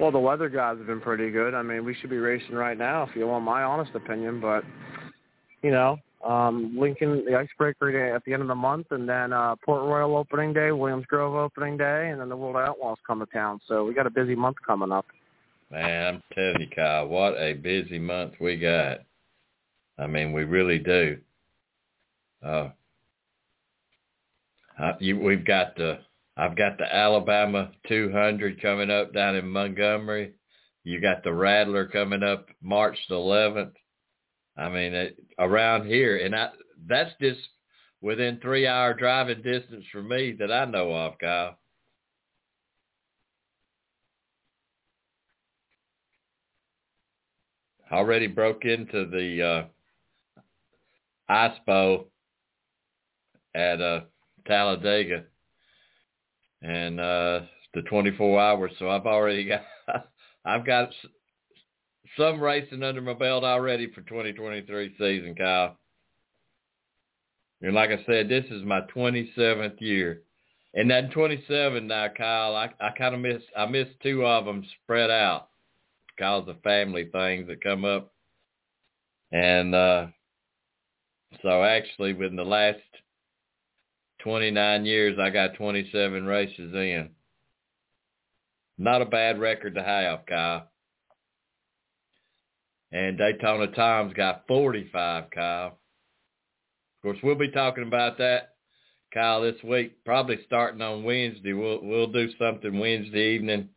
[0.00, 1.52] Well, the weather gods have been pretty good.
[1.52, 4.40] I mean, we should be racing right now, if you want my honest opinion.
[4.40, 4.64] But
[5.62, 9.34] you know, um, Lincoln, the Icebreaker Day at the end of the month, and then
[9.34, 13.20] uh, Port Royal opening day, Williams Grove opening day, and then the World Outlaws come
[13.20, 13.60] to town.
[13.68, 15.04] So we got a busy month coming up.
[15.70, 19.00] Man, I'm telling you, Kyle, what a busy month we got.
[19.98, 21.18] I mean, we really do.
[22.42, 22.70] Uh,
[24.78, 25.98] I, you, we've got the,
[26.40, 30.32] I've got the Alabama 200 coming up down in Montgomery.
[30.84, 33.74] You got the Rattler coming up March the 11th.
[34.56, 36.48] I mean, it, around here, and I,
[36.86, 37.40] that's just
[38.00, 41.58] within three hour driving distance from me that I know of, Kyle.
[47.92, 49.68] Already broke into the
[51.28, 52.08] uh, Bowl
[53.54, 54.00] at uh,
[54.46, 55.24] Talladega,
[56.62, 57.40] and uh,
[57.74, 58.72] the 24 hours.
[58.78, 60.08] So I've already got,
[60.44, 60.90] I've got
[62.16, 65.76] some racing under my belt already for 2023 season, Kyle.
[67.62, 70.22] And like I said, this is my 27th year.
[70.72, 74.64] And that 27 now, Kyle, I, I kind of miss, I missed two of them
[74.82, 75.48] spread out
[76.08, 78.12] because of family things that come up.
[79.32, 80.06] And uh,
[81.42, 82.78] so actually within the last
[84.22, 87.10] 29 years, I got 27 races in.
[88.78, 90.68] Not a bad record to have, Kyle.
[92.92, 95.66] And Daytona Tom's got 45, Kyle.
[95.66, 95.72] Of
[97.02, 98.54] course, we'll be talking about that,
[99.12, 100.04] Kyle, this week.
[100.04, 101.52] Probably starting on Wednesday.
[101.52, 103.68] We'll we'll do something Wednesday evening.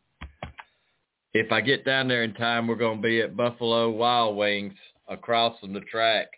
[1.32, 4.74] If I get down there in time, we're going to be at Buffalo Wild Wings
[5.08, 6.28] across from the track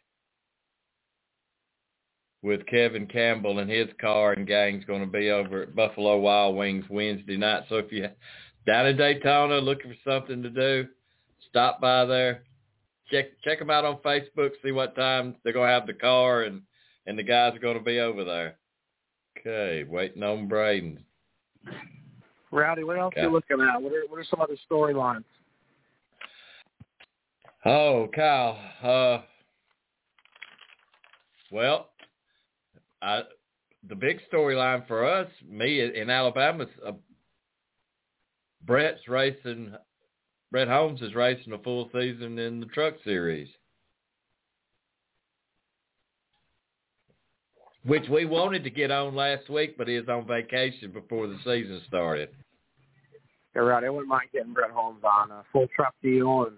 [2.42, 6.56] with Kevin Campbell and his car and gang's going to be over at Buffalo Wild
[6.56, 7.64] Wings Wednesday night.
[7.68, 8.10] So if you're
[8.66, 10.86] down in Daytona looking for something to do,
[11.48, 12.42] stop by there
[13.10, 14.50] check check them out on Facebook.
[14.64, 16.62] See what time they're gonna have the car and
[17.06, 18.56] and the guys are gonna be over there.
[19.38, 20.98] Okay, waiting on Brayton.
[22.50, 23.80] Rowdy, what else are you looking at?
[23.80, 25.24] What are what are some other storylines?
[27.64, 28.58] Oh, Kyle.
[28.82, 29.22] Uh,
[31.50, 31.88] well,
[33.02, 33.22] I,
[33.88, 36.92] the big storyline for us, me in Alabama, uh,
[38.64, 39.74] Brett's racing.
[40.50, 43.48] Brett Holmes is racing a full season in the Truck Series,
[47.84, 51.36] which we wanted to get on last week, but he was on vacation before the
[51.44, 52.30] season started.
[53.54, 53.84] Yeah, right.
[53.84, 56.56] I wouldn't mind getting Brett Holmes on a full truck deal and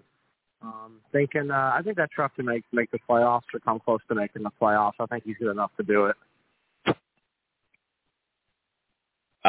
[0.61, 1.49] um, thinking.
[1.49, 4.43] Uh, I think that truck can make make the playoffs or come close to making
[4.43, 4.93] the playoffs.
[4.99, 6.15] I think he's good enough to do it.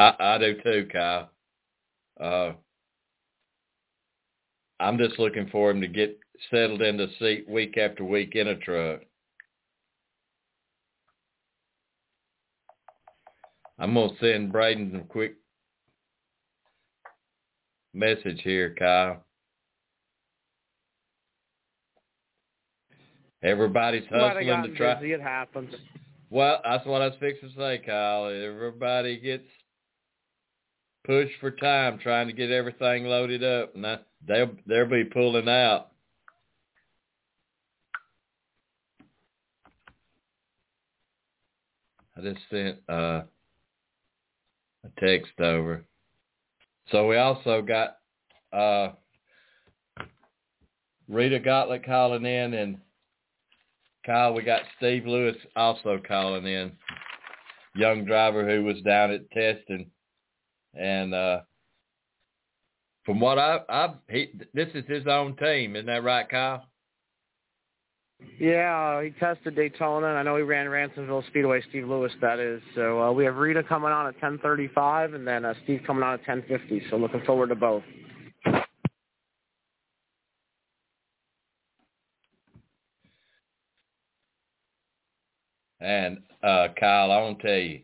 [0.01, 1.29] I, I do too, Kyle.
[2.19, 2.53] Uh,
[4.79, 6.17] I'm just looking for him to get
[6.49, 9.01] settled in the seat week after week in a truck.
[13.77, 15.35] I'm gonna send Brayton a quick
[17.93, 19.23] message here, Kyle.
[23.43, 24.95] Everybody's hustling to try.
[24.95, 25.13] Busy.
[25.13, 25.73] It happens.
[26.31, 28.27] Well, that's what I was fixing to say, Kyle.
[28.27, 29.45] Everybody gets
[31.05, 35.49] pushed for time trying to get everything loaded up, and that, they'll they'll be pulling
[35.49, 35.87] out.
[42.17, 43.23] I just sent uh,
[44.83, 45.85] a text over.
[46.91, 47.97] So we also got
[48.51, 48.89] uh,
[51.07, 52.77] Rita Gottlieb calling in, and
[54.05, 56.71] Kyle, we got Steve Lewis also calling in,
[57.75, 59.89] young driver who was down at testing,
[60.73, 61.41] and uh,
[63.05, 66.65] from what I, I he, this is his own team, isn't that right, Kyle?
[68.39, 71.61] Yeah, he tested Daytona, and I know he ran Ransomville Speedway.
[71.69, 72.61] Steve Lewis, that is.
[72.75, 76.15] So uh, we have Rita coming on at 10:35, and then uh, Steve coming on
[76.15, 76.89] at 10:50.
[76.89, 77.83] So looking forward to both.
[85.79, 87.79] And uh, Kyle, I want to tell you,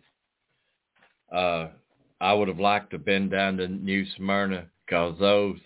[1.35, 1.67] uh,
[2.19, 5.57] I would have liked to have been down to New Smyrna because those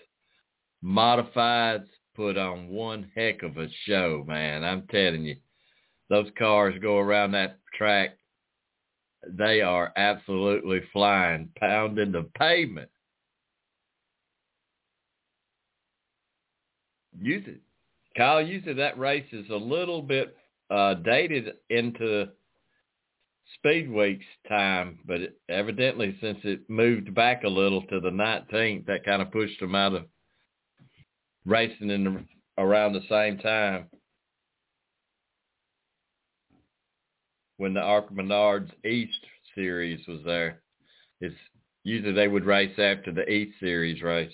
[0.84, 4.64] modifieds put on one heck of a show, man.
[4.64, 5.38] I'm telling you,
[6.10, 8.18] those cars go around that track.
[9.28, 12.90] They are absolutely flying, pounding the pavement.
[17.20, 17.60] Usually,
[18.18, 20.36] Kyle, usually that race is a little bit
[20.70, 22.28] uh, dated into
[23.56, 28.86] Speed Week's time, but it, evidently since it moved back a little to the 19th,
[28.86, 30.06] that kind of pushed them out of
[31.46, 32.26] racing in the,
[32.58, 33.88] around the same time
[37.58, 40.62] when the ARCA Menards East Series was there.
[41.20, 41.36] It's
[41.84, 44.34] usually they would race after the East Series race.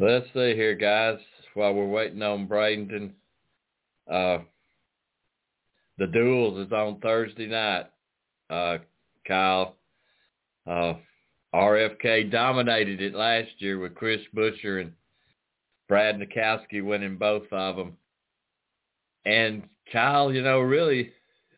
[0.00, 1.18] Let's see here, guys,
[1.54, 3.10] while we're waiting on Bradenton.
[4.08, 4.44] Uh,
[5.98, 7.86] the duels is on Thursday night,
[8.48, 8.78] uh,
[9.26, 9.74] Kyle.
[10.70, 10.94] Uh,
[11.52, 14.92] RFK dominated it last year with Chris Buescher and
[15.88, 17.96] Brad Keselowski winning both of them.
[19.24, 21.10] And Kyle, you know, really,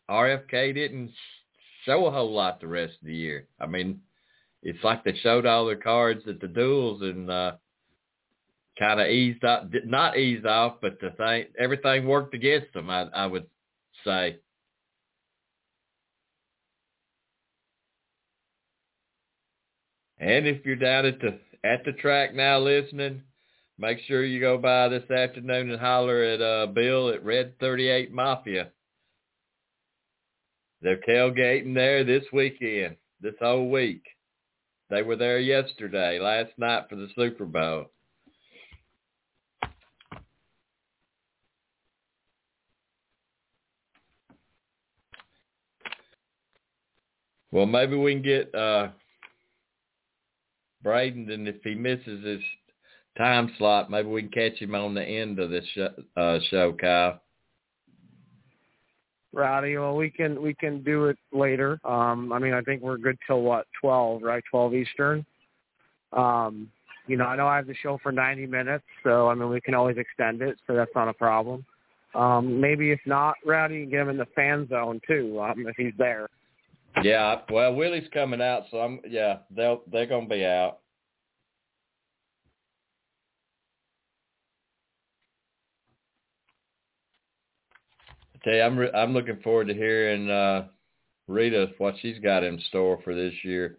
[0.09, 1.11] RFK didn't
[1.85, 3.48] show a whole lot the rest of the year.
[3.61, 4.00] I mean,
[4.62, 7.53] it's like they showed all their cards at the duels and uh,
[8.80, 12.88] kind of eased off, not eased off, but the thing, everything worked against them.
[12.88, 13.46] I, I would
[14.04, 14.38] say.
[20.18, 23.22] And if you're down at the at the track now listening,
[23.78, 28.12] make sure you go by this afternoon and holler at uh, Bill at Red 38
[28.12, 28.70] Mafia.
[30.82, 34.02] They're tailgating there this weekend, this whole week.
[34.88, 37.90] They were there yesterday, last night for the Super Bowl.
[47.52, 48.88] Well, maybe we can get uh,
[50.82, 52.40] Brayton, and if he misses his
[53.18, 56.72] time slot, maybe we can catch him on the end of this show, uh, show
[56.72, 57.20] Kyle.
[59.32, 61.80] Rowdy, well, we can we can do it later.
[61.84, 64.42] Um, I mean, I think we're good till what twelve, right?
[64.50, 65.24] Twelve Eastern.
[66.12, 66.70] Um,
[67.06, 69.60] you know, I know I have the show for ninety minutes, so I mean, we
[69.60, 71.64] can always extend it, so that's not a problem.
[72.14, 75.64] Um, maybe if not, Rowdy, you can get him in the fan zone too, um,
[75.68, 76.28] if he's there.
[77.03, 80.81] Yeah, well, Willie's coming out, so I'm yeah, they'll they're gonna be out.
[88.44, 90.66] you, I'm re- I'm looking forward to hearing uh,
[91.29, 93.79] Rita what she's got in store for this year.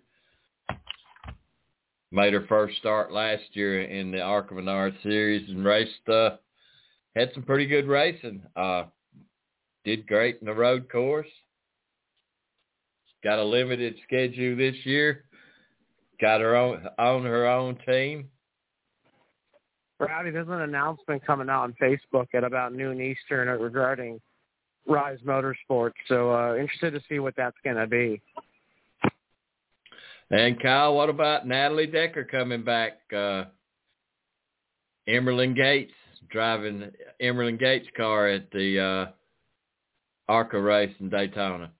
[2.11, 6.07] Made her first start last year in the ARCA Menard series and raced.
[6.07, 6.31] Uh,
[7.15, 8.43] had some pretty good racing.
[8.55, 8.83] Uh,
[9.85, 11.27] did great in the road course.
[13.23, 15.25] Got a limited schedule this year.
[16.19, 18.29] Got her own on her own team.
[19.99, 24.19] Rowdy, there's an announcement coming out on Facebook at about noon Eastern regarding
[24.87, 25.93] Rise Motorsports.
[26.07, 28.21] So uh, interested to see what that's going to be.
[30.31, 33.01] And Kyle, what about Natalie Decker coming back?
[33.15, 33.45] Uh,
[35.07, 35.89] Emerling-Gase
[36.29, 36.89] driving
[37.21, 39.11] Emerling-Gase' car at the uh,
[40.31, 41.71] ARCA race in Daytona.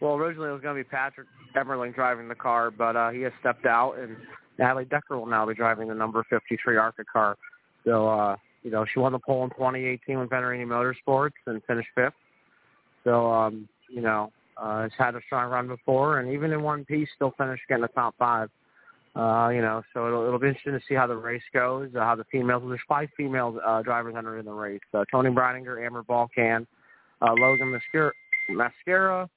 [0.00, 3.22] Well, originally it was going to be Patrick Emerling driving the car, but uh, he
[3.22, 4.16] has stepped out, and
[4.58, 7.36] Natalie Decker will now be driving the number 53 ARCA car.
[7.84, 11.88] So, uh, you know, she won the pole in 2018 with Venturini Motorsports and finished
[11.94, 12.14] fifth.
[13.04, 16.84] So, um, you know, uh, has had a strong run before, and even in one
[16.84, 18.50] piece, still finished getting the top five.
[19.14, 22.00] Uh, you know, so it'll it'll be interesting to see how the race goes, uh,
[22.00, 22.62] how the females.
[22.66, 26.66] There's five female uh, drivers entering the race: uh, Toni Breidinger, Amber Balcaen,
[27.22, 29.28] uh, Logan Misuraca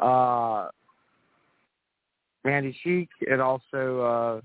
[0.00, 0.68] uh,
[2.44, 4.40] Mandy Chick, and also uh,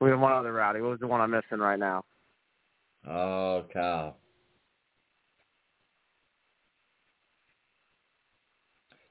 [0.00, 0.80] we have one other rowdy.
[0.80, 2.04] What was the one I'm missing right now?
[3.08, 4.16] Oh, Kyle.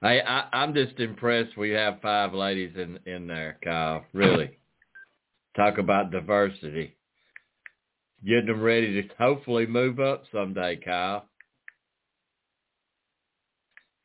[0.01, 4.05] I, I I'm just impressed we have five ladies in in there, Kyle.
[4.13, 4.57] Really.
[5.55, 6.95] Talk about diversity.
[8.23, 11.25] Getting them ready to hopefully move up someday, Kyle.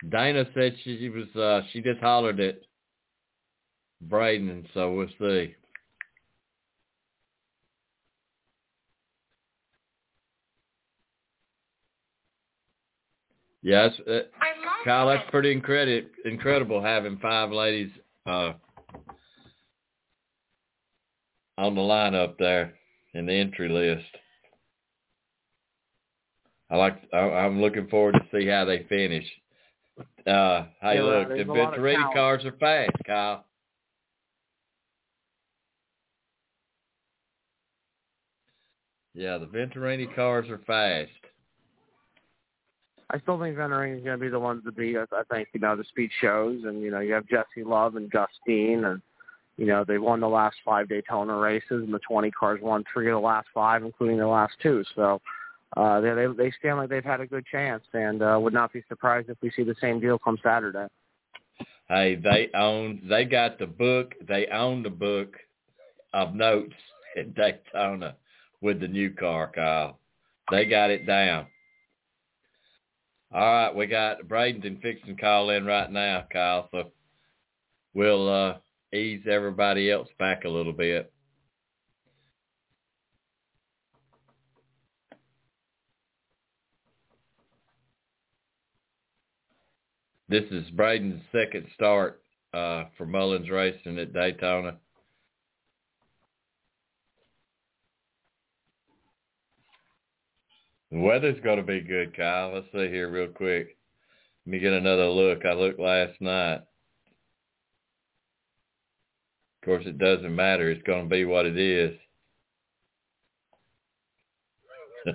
[0.09, 2.57] Dana said she was uh she just hollered at
[4.01, 5.55] Brayton, so we'll see.
[13.63, 14.21] Yes, uh,
[14.85, 16.09] Kyle, that's pretty incredible.
[16.25, 17.93] Incredible having five ladies
[18.27, 18.55] uh,
[21.57, 22.75] on the lineup there
[23.15, 24.05] in the entry list.
[26.71, 26.97] I like.
[27.13, 29.27] I, I'm looking forward to see how they finish.
[30.27, 33.45] Uh, hey, Yeah, look, the a lot of Venturini cars are fast, Kyle.
[39.15, 41.11] Yeah, the Venturini cars are fast.
[43.11, 44.97] I still think Venturini is going to be the ones to beat.
[44.97, 47.97] I, I think you know the speed shows, and you know you have Jesse Love
[47.97, 49.03] and Justine, and
[49.59, 53.11] you know they won the last five Daytona races, and the 20 cars won three
[53.11, 54.83] of the last five, including the last two.
[54.95, 55.21] So
[55.77, 58.85] uh, they they stand like they've had a good chance, and uh, would not be
[58.89, 60.87] surprised if we see the same deal come Saturday.
[61.89, 63.01] Hey, they own.
[63.09, 64.15] They got the book.
[64.27, 65.37] They own the book
[66.13, 66.75] of notes
[67.19, 68.17] at Daytona
[68.61, 69.99] with the new car, Kyle.
[70.51, 71.47] They got it down.
[73.35, 76.69] All right, we got Bradenton fixing call in right now, Kyle.
[76.71, 76.91] So
[77.95, 78.59] we'll uh,
[78.95, 81.11] ease everybody else back a little bit.
[90.33, 92.23] This is Brayton's second start
[92.55, 94.79] uh, for Mullins Racing at Daytona.
[100.91, 102.55] The weather's going to be good, Kyle.
[102.55, 103.77] Let's see here real quick.
[104.47, 105.45] Let me get another look.
[105.45, 106.63] I looked last night.
[109.61, 110.71] Of course, it doesn't matter.
[110.71, 111.95] It's going to be what it is.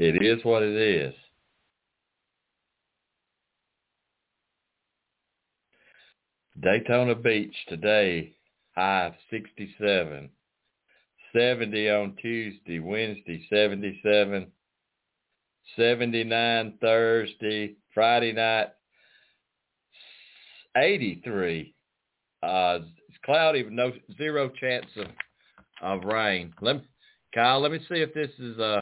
[0.00, 1.14] it is what it is.
[6.60, 8.34] Daytona Beach today,
[8.74, 10.30] high of 67.
[11.32, 14.48] 70 on Tuesday, Wednesday 77,
[15.76, 18.68] 79 Thursday, Friday night
[20.76, 21.72] 83.
[22.42, 25.06] Uh, it's cloudy, no zero chance of
[25.82, 26.52] of rain.
[26.60, 26.82] Let me,
[27.34, 28.80] Kyle, let me see if this is uh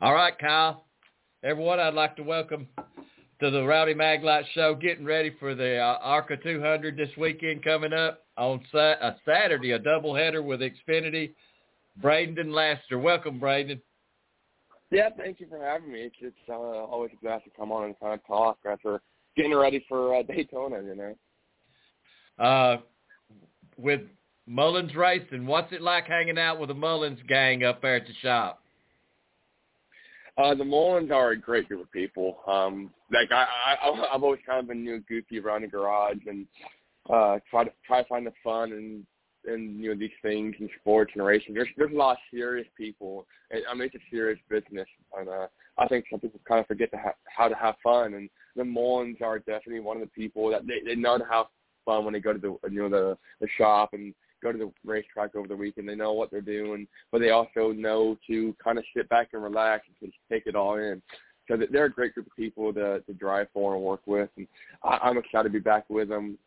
[0.00, 0.84] All right, Kyle.
[1.42, 2.68] Everyone, I'd like to welcome
[3.40, 4.76] to the Rowdy Maglite Show.
[4.76, 9.72] Getting ready for the uh, ARCA 200 this weekend coming up on sa- uh, Saturday,
[9.72, 11.34] a doubleheader with Xfinity.
[12.00, 12.96] Brayton Laster.
[12.96, 13.80] Welcome, Brayton.
[14.92, 16.02] Yeah, thank you for having me.
[16.02, 19.00] It's, it's uh, always a glad to come on and kind of talk after
[19.36, 21.14] getting ready for uh, Daytona, you know.
[22.38, 22.76] Uh,
[23.76, 24.02] with
[24.46, 28.14] Mullins Racing, what's it like hanging out with the Mullins gang up there at the
[28.22, 28.62] shop?
[30.38, 32.38] Uh, the Mullins are a great group of people.
[32.46, 33.46] Um, like I,
[33.82, 36.46] I, I've always kind of been know, goofy around the garage and
[37.10, 39.04] uh, try to try to find the fun and
[39.46, 41.54] and you know these things and sports and racing.
[41.54, 43.26] There's there's a lot of serious people.
[43.50, 44.86] And, I mean, it's a serious business,
[45.18, 48.14] and uh, I think some people kind of forget to ha- how to have fun.
[48.14, 51.24] And the Mullins are definitely one of the people that they they know how to
[51.30, 51.46] have
[51.84, 54.72] fun when they go to the you know the the shop and go to the
[54.84, 55.88] racetrack over the weekend.
[55.88, 59.42] They know what they're doing, but they also know to kind of sit back and
[59.42, 61.02] relax and take it all in.
[61.48, 64.46] So they're a great group of people to, to drive for and work with, and
[64.82, 66.38] I, I'm excited to be back with them.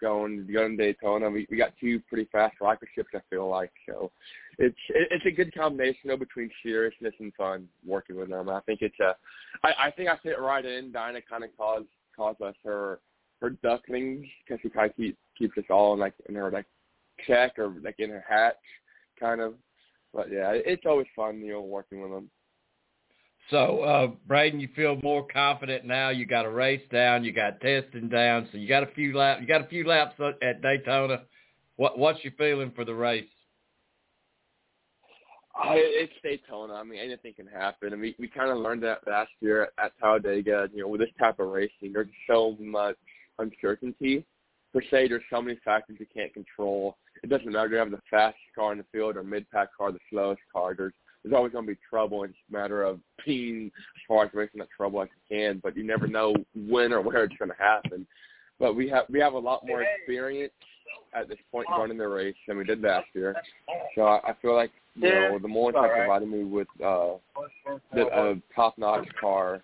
[0.00, 2.88] Going going to Daytona, we we got two pretty fast rocket.
[2.96, 4.12] I feel like so,
[4.56, 8.48] it's it's a good combination though between seriousness and fun working with them.
[8.48, 9.16] I think it's a,
[9.64, 10.92] I, I think I fit right in.
[10.92, 11.84] Dinah kind of calls
[12.16, 13.00] calls us her
[13.40, 16.66] her ducklings because she kind of keep, keeps us all in like in her like
[17.26, 18.54] check or like in her hatch,
[19.18, 19.54] kind of.
[20.12, 22.30] But yeah, it's always fun, you know, working with them.
[23.50, 26.10] So, uh, Brayton, you feel more confident now.
[26.10, 29.40] You got a race down, you got testing down, so you got a few laps.
[29.40, 31.22] You got a few laps at Daytona.
[31.76, 33.24] What what's your feeling for the race?
[35.58, 36.74] Uh, it's Daytona.
[36.74, 37.92] I mean, anything can happen.
[37.92, 40.68] I mean, we kind of learned that last year at, at Talladega.
[40.72, 42.96] You know, with this type of racing, there's so much
[43.38, 44.24] uncertainty.
[44.72, 47.90] Per se, there's so many factors you can't control it doesn't matter if you have
[47.90, 50.74] the fastest car in the field or mid-pack car, the slowest car.
[50.74, 50.92] There's
[51.22, 52.22] there's always going to be trouble.
[52.22, 55.76] It's a matter of being as far as racing that trouble as you can, but
[55.76, 58.06] you never know when or where it's going to happen.
[58.58, 60.52] But we have we have a lot more experience
[61.14, 63.36] at this point running the race than we did last year.
[63.94, 67.14] So I, I feel like you know the more have provided me with uh,
[67.94, 69.62] the uh, top-notch car.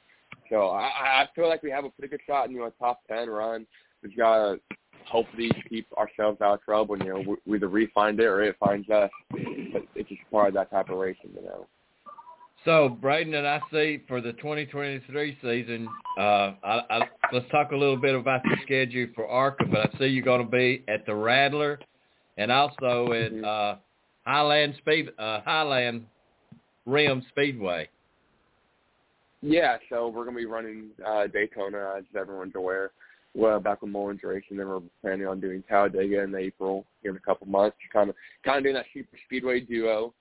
[0.50, 2.70] So I, I feel like we have a pretty good shot in you know a
[2.72, 3.66] top ten run.
[4.04, 4.58] We've got
[5.06, 6.98] hopefully keep ourselves out of trouble.
[6.98, 9.10] You know, we, we either re-find it or it finds us.
[9.30, 11.66] But it's just part of that type of racing, you know.
[12.64, 15.86] So, Braden, and I see for the 2023 season,
[16.18, 16.22] uh,
[16.64, 17.00] I, I,
[17.32, 19.64] let's talk a little bit about the schedule for ARCA.
[19.70, 21.78] But I see you're going to be at the Rattler,
[22.38, 23.44] and also at mm-hmm.
[23.44, 23.76] uh,
[24.26, 26.06] Highland Speed, uh, Highland
[26.86, 27.88] Rim Speedway.
[29.42, 32.92] Yeah, so we're going to be running uh, Daytona, as everyone's aware
[33.34, 37.16] well, back when Mullins racing, then we're planning on doing Talladega in April here in
[37.16, 37.76] a couple months.
[37.92, 40.14] Kind of, kind of doing that super speedway duo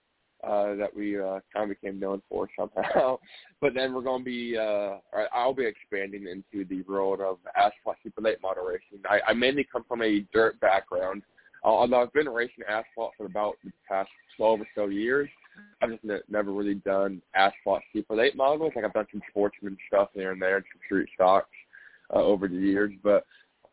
[0.43, 3.20] uh, that we uh, kind of became known for somehow.
[3.61, 4.95] but then we're going to be, uh,
[5.32, 9.03] I'll be expanding into the world of asphalt super late model racing.
[9.07, 11.22] I, I mainly come from a dirt background,
[11.64, 15.30] although I've been racing asphalt for about the past 12 or so years.
[15.84, 18.74] I've just ne- never really done asphalt super late models.
[18.76, 21.49] Like I've done some sportsman stuff here and there, some street stocks
[22.16, 22.91] uh, over the years.
[23.03, 23.26] But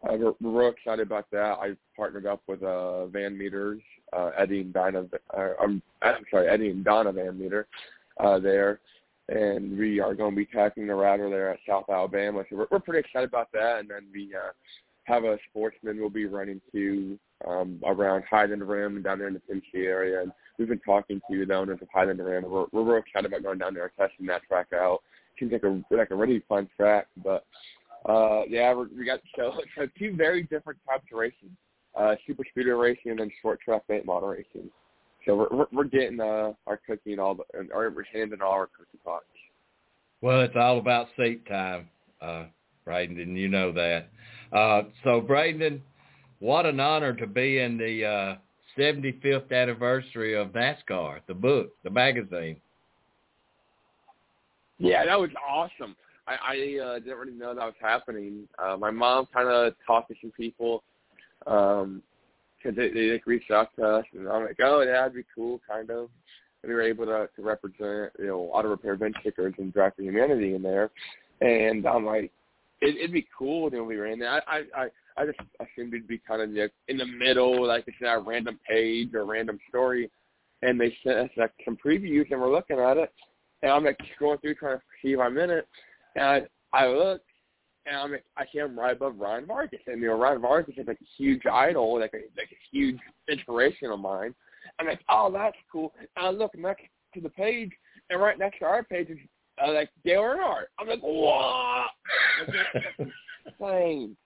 [0.08, 1.58] uh, we're, we're real excited about that.
[1.60, 3.80] I partnered up with uh, Van Meters,
[4.12, 5.04] uh, Eddie and Donna.
[5.36, 7.66] Uh, I'm, I'm sorry, Eddie and Donna Van Meter
[8.18, 8.80] uh, there,
[9.28, 12.44] and we are going to be tackling the Rattler there at South Alabama.
[12.48, 13.80] So we're, we're pretty excited about that.
[13.80, 14.52] And then we uh,
[15.04, 19.40] have a sportsman we'll be running to um, around Highland Rim down there in the
[19.40, 20.22] Tennessee area.
[20.22, 22.44] And we've been talking to the owners of Highland Rim.
[22.48, 25.02] We're, we're real excited about going down there and testing that track out.
[25.38, 27.46] Seems like a like a really fun track, but
[28.08, 31.56] uh, yeah, we're, we got so, so two very different types of racing:
[31.94, 34.70] uh, super speeder racing and then short track late model racing.
[35.26, 38.66] So we're we're, we're getting uh, our cooking all the, or we're handing all our
[38.68, 39.24] cookie pots.
[40.22, 41.88] Well, it's all about seat time,
[42.20, 42.44] uh,
[42.84, 44.08] Brayton, you know that.
[44.52, 45.80] Uh, so, Brayton,
[46.40, 48.34] what an honor to be in the uh,
[48.78, 52.56] 75th anniversary of NASCAR, the book, the magazine.
[54.78, 55.96] Yeah, that was awesome.
[56.30, 58.48] I, I uh, didn't really know that was happening.
[58.58, 60.82] Uh, my mom kind of talked to some people
[61.46, 62.02] um,
[62.56, 65.24] because they, they like, reached out to us, and I'm like, oh, yeah, that'd be
[65.34, 66.08] cool, kind of.
[66.62, 69.94] And we were able to, to represent, you know, auto repair bench stickers and drive
[69.96, 70.90] for humanity in there.
[71.40, 72.30] And I'm like,
[72.82, 74.42] it, it'd be cool when we were in there.
[74.46, 77.96] I, I, I just assumed it'd be kind of like in the middle, like it's
[78.02, 80.10] a random page or random story.
[80.62, 83.10] And they sent us like some previews, and we're looking at it.
[83.62, 85.66] And I'm like scrolling through trying to see if I'm in it.
[86.16, 87.22] And I look,
[87.86, 89.80] and I'm I see him right above Ryan Vargas.
[89.86, 92.98] And, you know, Ryan Vargas is like a huge idol, like a, like a huge
[93.28, 94.34] inspiration of mine.
[94.78, 95.92] I'm like, oh, that's cool.
[96.16, 96.84] And I look next
[97.14, 97.72] to the page,
[98.08, 99.18] and right next to our page is
[99.64, 100.66] uh, like Dale Earnhardt.
[100.78, 101.90] I'm like, what?
[103.60, 104.16] insane.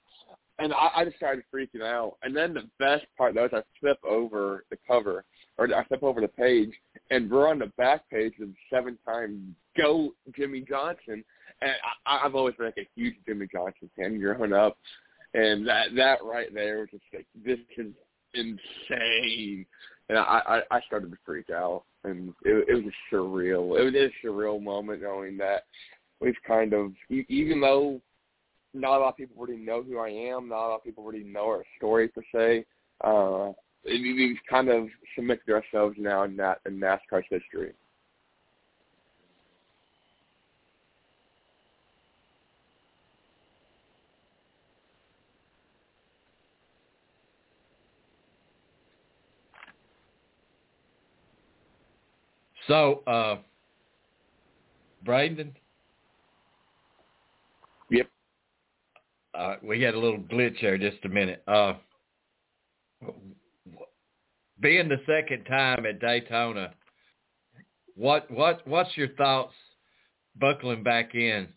[0.59, 2.17] And I, I just started freaking out.
[2.23, 5.25] And then the best part, though, is I flip over the cover,
[5.59, 6.71] or I flip over the page,
[7.11, 11.25] and we're on the back page of seven-time GOAT Jimmie Johnson
[11.63, 11.73] and
[12.07, 14.77] I, I've always been like a huge Jimmie Johnson fan growing up,
[15.35, 17.93] and that that right there was just like this is
[18.35, 19.67] insane,
[20.09, 23.79] and I I, I started to freak out, and it, it was a surreal.
[23.79, 25.65] It was a surreal moment knowing that
[26.21, 28.01] we've kind of even though
[28.75, 31.05] not a lot of people already know who I am, not a lot of people
[31.05, 32.65] already know our story per se.
[33.03, 33.53] Uh,
[33.85, 37.73] we've kind of cemented ourselves now in that in NASCAR's history.
[52.69, 53.37] So, uh,
[55.05, 55.55] Brandon.
[57.91, 58.09] Yep.
[59.35, 61.43] Uh, we had a little glitch there just a minute.
[61.47, 61.75] Uh,
[64.61, 66.73] being the second time at Daytona,
[67.97, 69.53] what what what's your thoughts
[70.41, 71.49] buckling back in?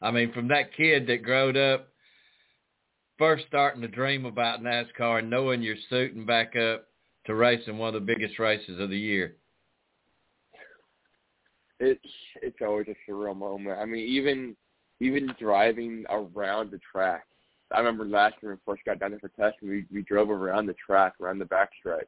[0.00, 1.88] I mean, from that kid that growed up
[3.18, 6.86] first starting to dream about NASCAR and knowing you're suiting back up
[7.26, 9.36] to racing one of the biggest races of the year
[11.82, 12.00] it's
[12.40, 13.78] it's always a surreal moment.
[13.78, 14.56] I mean, even
[15.00, 17.24] even driving around the track.
[17.72, 20.30] I remember last year when we first got down there for testing, we we drove
[20.30, 22.02] around the track, around the backstretch,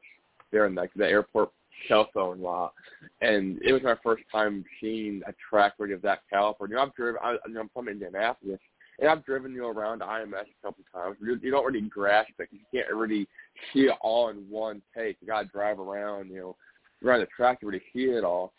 [0.51, 1.51] there in like the airport
[1.87, 2.73] cell phone lot,
[3.21, 6.67] and it was my first time seeing a track really of that caliber.
[6.67, 7.19] You know, I've driven.
[7.21, 8.59] I, you know, I'm from Indianapolis,
[8.99, 11.17] and I've driven you know around IMS a couple times.
[11.21, 12.49] You, you don't really grasp it.
[12.51, 13.27] You can't really
[13.73, 15.17] see it all in one take.
[15.19, 16.55] You got to drive around, you know,
[17.03, 18.53] around the track to really see it all.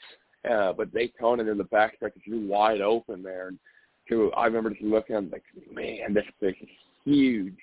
[0.49, 3.49] Uh, but Daytona in the back backstretch is wide open there.
[3.49, 3.59] And
[4.09, 5.43] to, I remember just looking at like,
[5.73, 6.69] man, this place is
[7.05, 7.57] huge.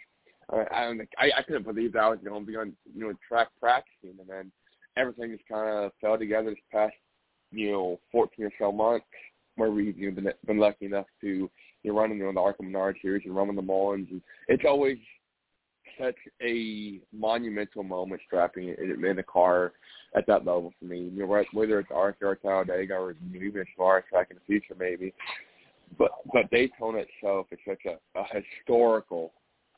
[0.49, 3.13] I, I, I, I couldn't believe that I was going to be on, you know,
[3.27, 4.19] track practicing.
[4.19, 4.51] And then
[4.97, 6.93] everything just kind of fell together this past,
[7.51, 9.05] you know, 14 or so months
[9.55, 11.49] where we've you know, been, been lucky enough to
[11.84, 14.07] you know, run in you know, the ARCA Menard series and run in the Mullins.
[14.11, 14.97] And it's always
[16.00, 19.74] such a monumental moment strapping in, in a car
[20.16, 21.12] at that level for me.
[21.14, 24.76] You know, whether it's ARCA or Talladega or even a Star track in the future
[24.80, 25.14] maybe.
[25.98, 29.32] But but Daytona itself is such a, a historical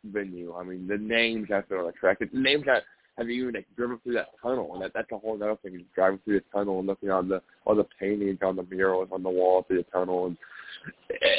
[0.05, 0.55] venue.
[0.55, 2.20] I mean, the names have been on the track.
[2.20, 2.84] The names that
[3.18, 5.84] have even like driven through that tunnel, and that that's a whole other thing.
[5.93, 9.24] Driving through the tunnel and looking on the all the paintings on the murals on
[9.24, 10.38] the wall through the tunnel, and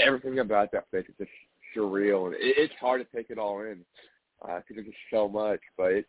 [0.05, 1.31] everything about that place is just
[1.77, 3.79] surreal, and it, it's hard to take it all in
[4.41, 5.61] because uh, there's just so much.
[5.76, 6.09] But it's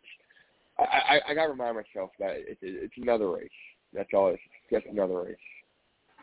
[0.78, 3.48] I, I, I got to remind myself that it, it, it's another race.
[3.92, 4.28] That's all.
[4.28, 5.36] It's just another race,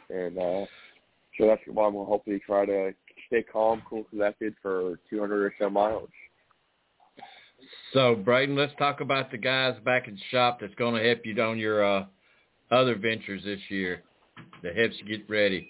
[0.10, 0.66] and uh,
[1.38, 2.94] so that's why I'm gonna hopefully try to
[3.28, 6.10] stay calm, cool, collected for 200 or so miles.
[7.94, 11.42] So, Brayton, let's talk about the guys back in shop that's going to help you
[11.42, 12.06] on your uh,
[12.72, 14.04] other ventures this year
[14.62, 15.70] that helps you get ready.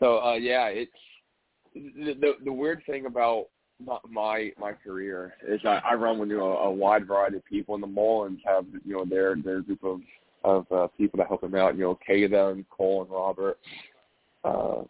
[0.00, 0.92] So, uh, yeah, it's
[1.96, 3.46] the, the weird thing about
[4.08, 7.74] my my career is I, I run with you know a wide variety of people,
[7.74, 10.00] and the Mullins have you know their their group of
[10.44, 11.76] of uh, people that help them out.
[11.76, 13.58] You know, Kayla and Cole and Robert,
[14.44, 14.82] uh,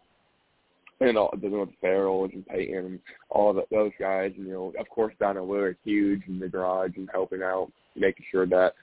[1.01, 4.31] and all you know, Farrells and Peyton and all the, those guys.
[4.37, 7.71] And, you know, of course, Don and Will huge in the garage and helping out,
[7.95, 8.73] making sure that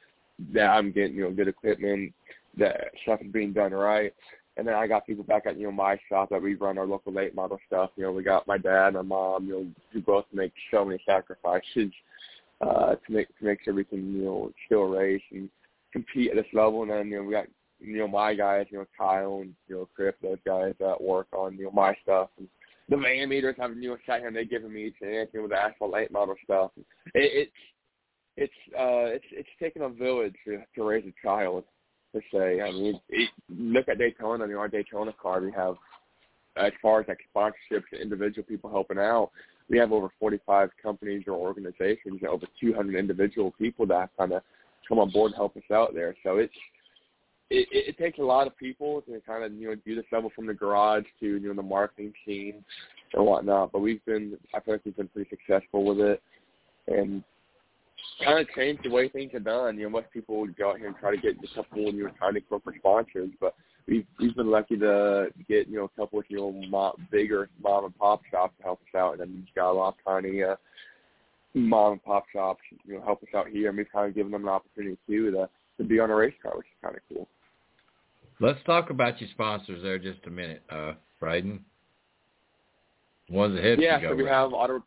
[0.53, 2.13] that I'm getting you know good equipment,
[2.59, 4.13] that stuff is being done right.
[4.57, 6.87] And then I got people back at, you know, my shop that we run our
[6.87, 7.91] local late model stuff.
[7.97, 11.01] You know, we got my dad, my mom, you know, who both make so many
[11.07, 11.93] sacrifices
[12.63, 15.51] uh to make to make sure we can, you know, still race and
[15.93, 17.47] compete at this level and then, you know, we got
[17.79, 21.27] you know, my guys, you know, Kyle and, you know, Chris, those guys that work
[21.33, 22.49] on, you know, my stuff and
[22.89, 25.43] the van meters have you know sat and they giving me a chance, you know,
[25.43, 26.71] with the asphalt late model stuff.
[27.15, 27.53] It, it's
[28.37, 31.65] it's uh it's it's taken a village to to raise a child
[32.17, 32.61] per se.
[32.61, 33.01] I mean,
[33.49, 34.47] look at Daytona.
[34.47, 35.77] Mean, our Daytona card, we have,
[36.57, 39.31] as far as like sponsorships and individual people helping out,
[39.69, 44.43] we have over 45 companies or organizations, and over 200 individual people that kind of
[44.89, 46.15] come on board and help us out there.
[46.23, 46.55] So it's
[47.51, 50.31] it, it takes a lot of people to kind of you know do this level
[50.35, 52.65] from the garage to you know the marketing scene
[53.13, 53.73] and whatnot.
[53.73, 56.23] But we've been I feel like we've been pretty successful with it,
[56.87, 57.23] and
[58.23, 59.77] kind of changed the way things are done.
[59.77, 62.05] You know, most people would go out here and try to get a couple you
[62.05, 63.55] know tiny corporate sponsors, but
[63.87, 67.49] we've we've been lucky to get you know a couple of you know mom, bigger
[67.63, 70.05] mom and pop shops to help us out, and then we've got a lot of
[70.05, 70.57] tiny uh,
[71.55, 74.33] mom and pop shops you know help us out here, and we've kind of given
[74.33, 75.49] them an opportunity too to
[75.79, 77.29] to be on a race car, which is kind of cool.
[78.41, 81.61] Let's talk about your sponsors there just a minute, uh, Brayton.
[83.31, 84.33] Ones hit yeah, so we right.
[84.33, 84.83] have auto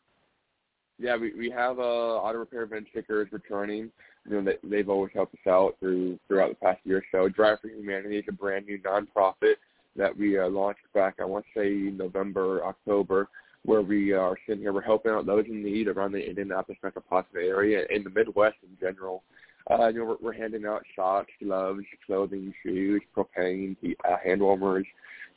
[1.00, 3.92] yeah, we we have uh, auto repair event stickers returning.
[4.30, 7.30] You know, they, they've always helped us out through throughout the past year or so.
[7.30, 9.56] Drive for Humanity is a brand new nonprofit
[9.96, 13.28] that we uh, launched back, I want to say November, October.
[13.66, 14.74] where we are sitting here.
[14.74, 18.78] We're helping out those in need around the Indianapolis metropolitan area and the Midwest in
[18.80, 19.24] general.
[19.70, 23.76] Uh, you know, we're, we're handing out socks, gloves, clothing, shoes, propane,
[24.08, 24.86] uh, hand warmers.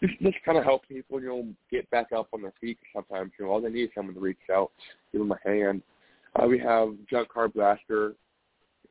[0.02, 2.76] Just, just kind of help people, you know, get back up on their feet.
[2.92, 4.72] Sometimes, you know, all they need is someone to reach out,
[5.12, 5.82] give them a hand.
[6.34, 8.14] Uh, we have Junk Car Blaster,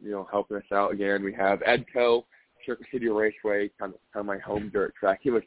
[0.01, 1.23] you know, helping us out again.
[1.23, 2.23] We have Edco,
[2.65, 5.21] Circle City Raceway, kind of, kind of my home dirt track.
[5.25, 5.43] It was,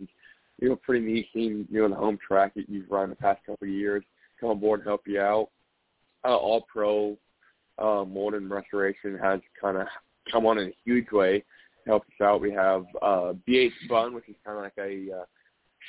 [0.60, 3.40] you know, pretty neat seeing, you know, the home track that you've run the past
[3.46, 4.04] couple of years.
[4.40, 5.48] Come on board and help you out.
[6.24, 7.16] Uh, All Pro
[7.78, 9.86] uh, Modern Restoration has kind of
[10.30, 12.40] come on in a huge way to help us out.
[12.40, 15.24] We have uh, BH Bun, which is kind of like a uh,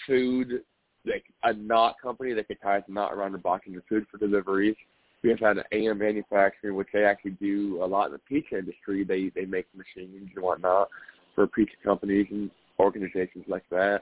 [0.07, 0.61] food,
[1.05, 4.17] like a knot company that can tie a knot around the box your food for
[4.17, 4.75] deliveries.
[5.23, 8.59] We have had an AM Manufacturing, which they actually do a lot in the pizza
[8.59, 9.03] industry.
[9.03, 10.89] They they make machines and whatnot
[11.33, 14.01] for pizza companies and organizations like that.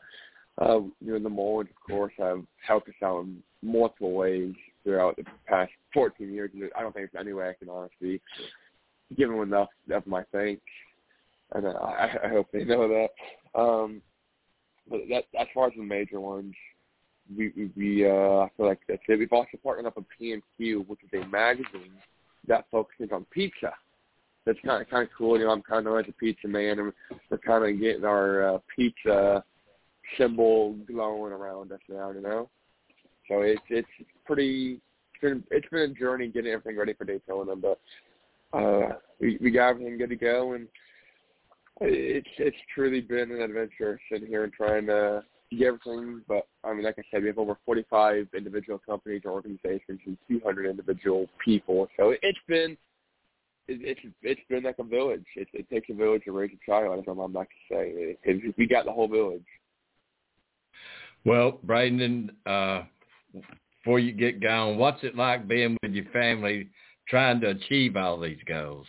[0.62, 5.16] Uh, you know, the Mullins, of course, have helped us out in multiple ways throughout
[5.16, 6.52] the past 14 years.
[6.76, 8.22] I don't think there's any way I can honestly
[9.18, 10.62] give them enough of my thanks,
[11.54, 13.60] and I, I hope they know that.
[13.60, 14.02] Um,
[14.90, 16.54] but that, as far as the major ones,
[17.36, 19.20] we we, we uh, I feel like that's it.
[19.20, 21.94] We've also partnered up with PMQ, which is a magazine
[22.48, 23.74] that focuses on pizza.
[24.46, 25.40] That's kind of kind of cool.
[25.40, 26.94] You know, I'm kind of as a pizza man, and
[27.30, 29.44] we're kind of getting our uh, pizza
[30.18, 32.12] symbol glowing around us now.
[32.12, 32.50] You know,
[33.30, 33.88] so it's it's
[34.26, 34.82] pretty.
[35.14, 37.80] It's been it's been a journey getting everything ready for Daytona, but
[38.52, 40.68] uh, we we got everything good to go, and
[41.84, 46.22] it's it's truly been an adventure sitting here and trying to get everything.
[46.28, 50.18] But I mean, like I said, we have over 45 individual companies or organizations and
[50.30, 51.88] 200 individual people.
[51.98, 52.78] So it's been
[53.68, 55.26] it's it's been like a village.
[55.36, 58.18] It, it takes a village to raise a child, as my mom likes to say.
[58.24, 59.46] It, we got the whole village.
[61.26, 62.84] Well, Brayton, uh,
[63.80, 66.70] before you get going, what's it like being with your family,
[67.08, 68.88] trying to achieve all these goals?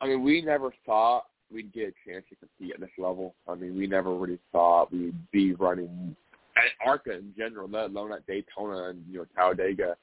[0.00, 3.34] I mean, we never thought we'd get a chance to compete at this level.
[3.48, 6.16] I mean, we never really thought we'd be running
[6.56, 9.96] at ARCA in general, let alone at Daytona and you know Talladega.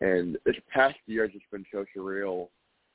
[0.00, 2.48] And this past year has just been so surreal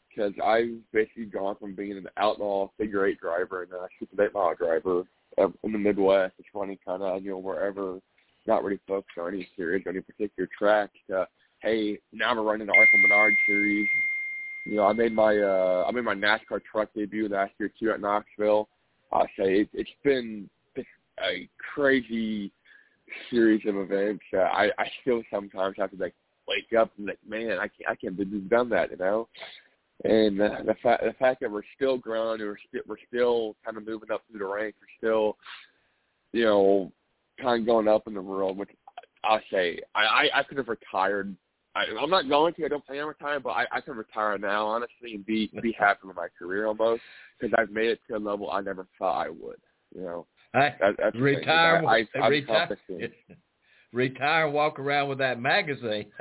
[0.09, 4.33] because I've basically gone from being an outlaw figure eight driver and a super late
[4.33, 5.03] model driver
[5.63, 7.99] in the Midwest, just running kind of you know wherever,
[8.47, 10.91] not really focused on any series or any particular track.
[11.09, 11.27] To
[11.61, 13.87] hey, now we're running the ARCA Menard series
[14.65, 17.91] you know, I made my uh, I made my NASCAR truck debut last year too
[17.91, 18.67] at Knoxville.
[19.11, 22.51] I say it, it's been a crazy
[23.29, 24.23] series of events.
[24.33, 26.13] Uh, I I still sometimes have to like
[26.47, 29.27] wake up and like, man, I can't I can't believe we've done that, you know.
[30.03, 33.77] And uh, the fact the fact that we're still growing, we're still we're still kind
[33.77, 35.37] of moving up through the ranks, we're still,
[36.33, 36.91] you know,
[37.41, 38.57] kind of going up in the world.
[38.57, 38.69] Which
[39.23, 41.35] I'll say I I, I could have retired
[41.75, 42.65] I, I'm not going to.
[42.65, 45.75] I don't plan on retiring, but I, I can retire now, honestly, and be be
[45.79, 47.01] happy with my career almost
[47.39, 49.59] because I've made it to a level I never thought I would.
[49.95, 51.83] You know, I, that, that's retire.
[51.85, 52.77] I, I, retire.
[53.93, 56.07] retire and walk around with that magazine.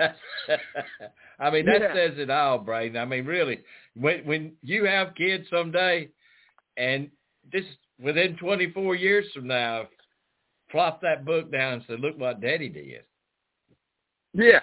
[1.41, 1.95] I mean, that yeah.
[1.95, 2.97] says it all, Brayton.
[2.97, 3.61] I mean, really,
[3.97, 6.09] when when you have kids someday,
[6.77, 7.11] and
[7.53, 7.65] this
[8.01, 9.89] within 24 years from now,
[10.71, 13.03] flop that book down and say, "Look what Daddy did."
[14.33, 14.61] Yeah,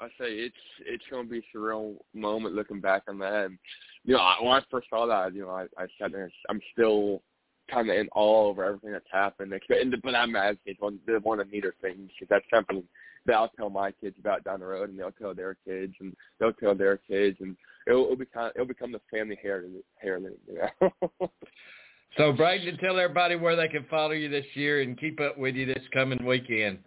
[0.00, 3.46] I say it's it's to be a surreal moment looking back on that.
[3.46, 3.58] And
[4.04, 6.30] you know, I, when I first saw that, you know, I, I there.
[6.48, 7.22] I'm still
[7.70, 9.52] kind of in awe over everything that's happened.
[9.52, 12.82] And but I'm as it's one the one of neater things because that's something
[13.26, 16.14] that I'll tell my kids about down the road, and they'll tell their kids, and
[16.40, 19.84] they'll tell their kids, and it'll, it'll become it'll become the family heritage.
[19.96, 21.30] heritage you know?
[22.16, 25.54] so, Brayton, tell everybody where they can follow you this year and keep up with
[25.54, 26.78] you this coming weekend.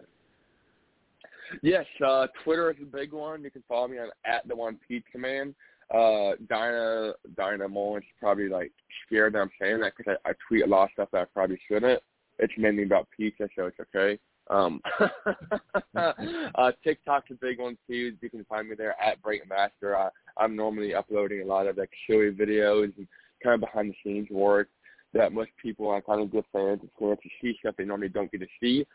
[1.62, 3.42] Yes, uh, Twitter is a big one.
[3.42, 5.54] You can follow me on at the one pizza man.
[5.94, 8.72] Uh, Dinah Dinah Mullins probably like
[9.06, 11.24] scared that I'm saying that because I, I tweet a lot of stuff that I
[11.26, 12.02] probably shouldn't.
[12.38, 14.18] It's mainly about pizza, so it's okay.
[14.48, 14.80] Um,
[15.96, 18.16] uh, TikTok's a big one too.
[18.20, 19.96] You can find me there at Break Master.
[19.96, 23.06] I, I'm normally uploading a lot of like showy videos and
[23.42, 24.68] kind of behind the scenes work
[25.14, 28.30] that most people are kind of good fans of to see stuff they normally don't
[28.30, 28.86] get to see.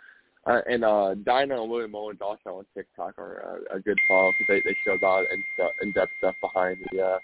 [0.46, 4.32] Uh, and uh, Dinah and William Mullins also on TikTok are uh, a good follow
[4.40, 5.44] because they, they show a lot of in,
[5.82, 7.20] in depth stuff behind the uh,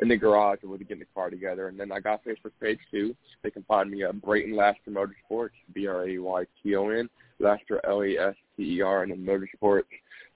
[0.00, 1.68] in the garage and when we get in the car together.
[1.68, 3.14] And then I got Facebook page too.
[3.42, 7.08] They can find me at Brayton Laster Motorsports, B R A Y T O N,
[7.38, 9.84] Laster L A S T E R, and then Motorsports.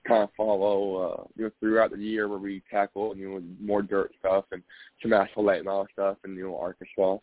[0.09, 3.83] Kind of follow uh, you know throughout the year where we tackle you know more
[3.83, 4.63] dirt stuff and
[5.01, 7.19] some asphalt all stuff and you know Arkansas.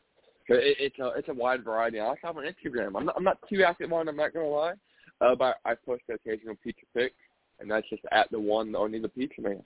[0.47, 1.99] So it, it's a it's a wide variety.
[1.99, 2.93] I also have on Instagram.
[2.95, 4.07] I'm not I'm not too active on.
[4.07, 4.75] I'm not gonna lie
[5.21, 7.13] Uh, but I post the occasional pizza pic,
[7.59, 9.63] and that's just at the one, only the pizza man.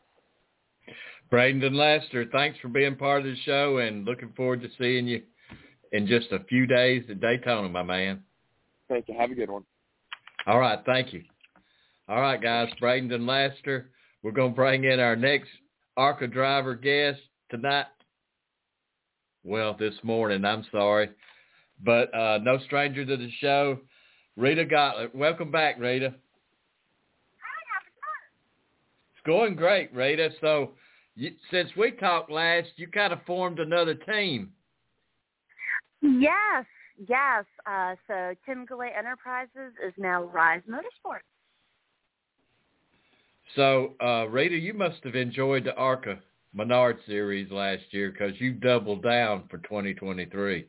[1.29, 5.21] Brayton Laster, thanks for being part of the show, and looking forward to seeing you
[5.91, 8.23] in just a few days at Daytona, my man.
[8.89, 9.15] Thank you.
[9.17, 9.63] Have a good one.
[10.45, 11.23] All right, thank you.
[12.09, 13.91] All right, guys, Brayton Laster.
[14.23, 15.49] We're going to bring in our next
[15.95, 17.85] ARCA driver guest tonight.
[19.43, 21.09] Well, this morning, I'm sorry.
[21.83, 23.79] But uh, no stranger to the show,
[24.36, 25.13] Rita Goulet.
[25.13, 26.09] Welcome back, Rita.
[27.39, 28.23] Hi, how to talk?
[29.13, 30.31] It's going great, Rita.
[30.41, 30.71] So
[31.15, 34.51] you, since we talked last, you kind of formed another team.
[36.01, 36.65] Yes,
[37.07, 37.45] yes.
[37.65, 41.19] Uh, so Tim Goulet Enterprises is now Rise Motorsports.
[43.55, 46.17] So, uh, Rita, you must have enjoyed the ARCA
[46.55, 50.65] Menard series last year because you doubled down for 2023.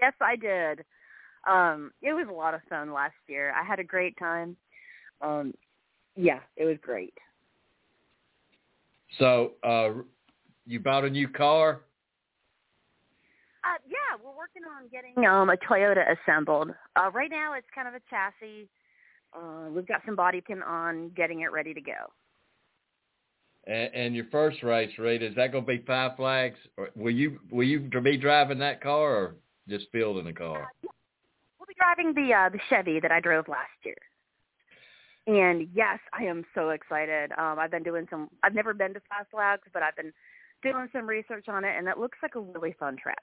[0.00, 0.84] Yes, I did.
[1.46, 3.52] Um, it was a lot of fun last year.
[3.52, 4.56] I had a great time.
[5.20, 5.54] Um,
[6.16, 7.14] yeah, it was great.
[9.18, 9.90] So, uh,
[10.66, 11.82] you bought a new car?
[13.64, 16.70] Uh, yeah, we're working on getting um, a Toyota assembled.
[16.96, 18.68] Uh, right now, it's kind of a chassis.
[19.34, 21.92] Uh, we've got some body pin on, getting it ready to go.
[23.66, 26.58] And, and your first race, Rita, is that going to be Five Flags?
[26.76, 29.34] Or will you will you be driving that car or
[29.68, 30.70] just fielding the car?
[30.84, 30.88] Uh,
[31.76, 33.96] driving the uh, the Chevy that I drove last year.
[35.26, 37.32] And yes, I am so excited.
[37.38, 38.28] Um, I've been doing some.
[38.42, 40.12] I've never been to Five Flags, but I've been
[40.62, 43.18] doing some research on it, and it looks like a really fun track.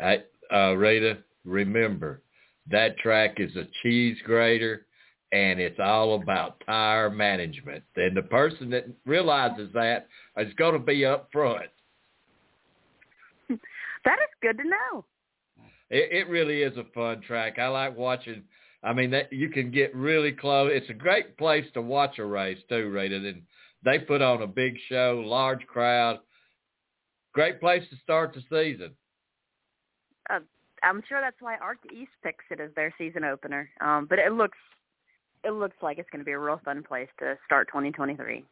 [0.00, 0.22] I,
[0.54, 2.22] uh, Rita, remember
[2.70, 4.86] that track is a cheese grater
[5.32, 7.84] and it's all about tire management.
[7.96, 11.70] And the person that realizes that is going to be up front.
[13.48, 13.56] that
[14.18, 15.04] is good to know.
[15.90, 17.58] It, it really is a fun track.
[17.58, 18.44] I like watching.
[18.82, 20.70] I mean, that you can get really close.
[20.72, 23.16] It's a great place to watch a race too, Rita.
[23.16, 23.42] And
[23.84, 26.20] they put on a big show, large crowd.
[27.32, 28.92] Great place to start the season.
[30.30, 30.40] Uh,
[30.82, 33.68] I'm sure that's why ARCA East picks it as their season opener.
[33.80, 34.58] Um, but it looks
[35.44, 38.44] it looks like it's going to be a real fun place to start 2023.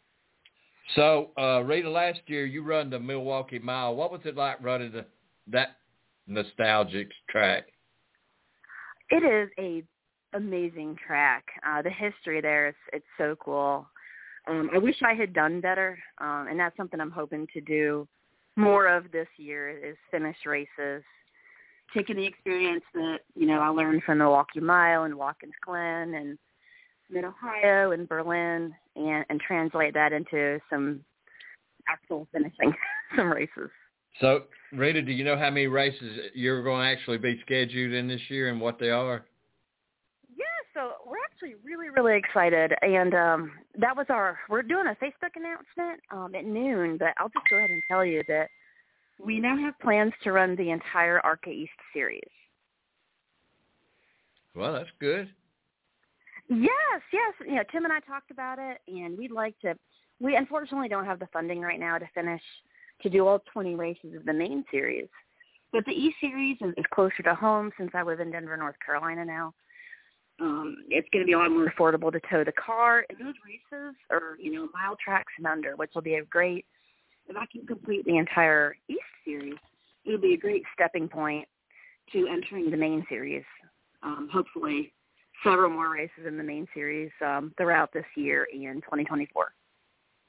[0.95, 3.95] So, uh, Rita, last year you run the Milwaukee Mile.
[3.95, 5.05] What was it like running the,
[5.49, 5.78] that
[6.29, 7.65] nostalgic track?
[9.11, 9.83] It is a
[10.37, 11.45] amazing track.
[11.67, 13.87] Uh, the history there is it's so cool.
[14.49, 18.07] Um, I wish I had done better, um, and that's something I'm hoping to do
[18.57, 21.03] more of this year is finish races,
[21.95, 26.15] taking the experience that you know I learned from the Milwaukee Mile and Watkins Glen
[26.15, 26.39] and
[27.11, 31.01] Mid Ohio and Berlin and and translate that into some
[31.89, 32.75] actual finishing
[33.17, 33.71] some races.
[34.21, 34.43] So,
[34.73, 38.21] Rita, do you know how many races you're going to actually be scheduled in this
[38.29, 39.25] year and what they are?
[40.37, 40.45] Yeah,
[40.75, 44.39] so we're actually really really excited, and um, that was our.
[44.49, 48.05] We're doing a Facebook announcement um, at noon, but I'll just go ahead and tell
[48.05, 48.49] you that
[49.25, 52.21] we now have plans to run the entire ARCA East series.
[54.55, 55.29] Well, that's good.
[56.49, 57.35] Yes, yes.
[57.47, 59.75] You know, Tim and I talked about it, and we'd like to.
[60.21, 62.43] We unfortunately don't have the funding right now to finish
[63.03, 65.09] to do all 20 races of the main series.
[65.73, 69.25] But the E series is, closer to home since I live in Denver, North Carolina
[69.25, 69.55] now.
[70.41, 73.35] Um, it's going to be a lot more affordable to tow the car, and those
[73.45, 76.65] races are you know mile tracks and under, which will be a great.
[77.29, 79.59] If I can complete the entire East series,
[80.07, 81.47] it'll be a great stepping point
[82.13, 83.45] to entering the main series.
[84.03, 84.93] Um, hopefully
[85.43, 89.53] several more races in the main series um, throughout this year and 2024.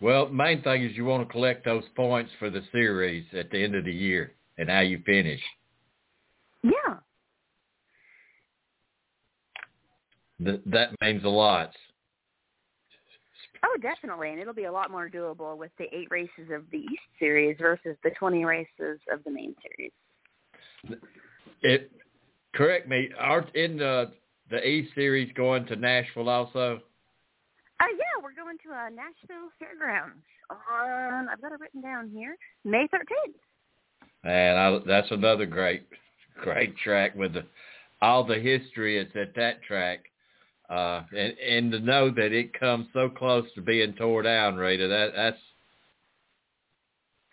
[0.01, 3.61] Well, main thing is you want to collect those points for the series at the
[3.61, 5.41] end of the year and how you finish.
[6.63, 6.95] Yeah.
[10.43, 11.71] Th- that means a lot.
[13.63, 16.77] Oh, definitely, and it'll be a lot more doable with the eight races of the
[16.77, 19.91] East Series versus the 20 races of the main series.
[21.61, 21.91] It
[22.53, 23.09] correct me.
[23.19, 24.11] Are in the
[24.49, 26.81] the E series going to Nashville also?
[27.81, 32.35] Uh, yeah, we're going to uh, Nashville Fairgrounds on, I've got it written down here,
[32.65, 33.35] May 13th.
[34.23, 35.87] And I, that's another great,
[36.41, 37.45] great track with the,
[38.01, 39.99] all the history it's at that track.
[40.69, 44.87] Uh, and, and to know that it comes so close to being tore down, Rita,
[44.87, 45.37] that, that's,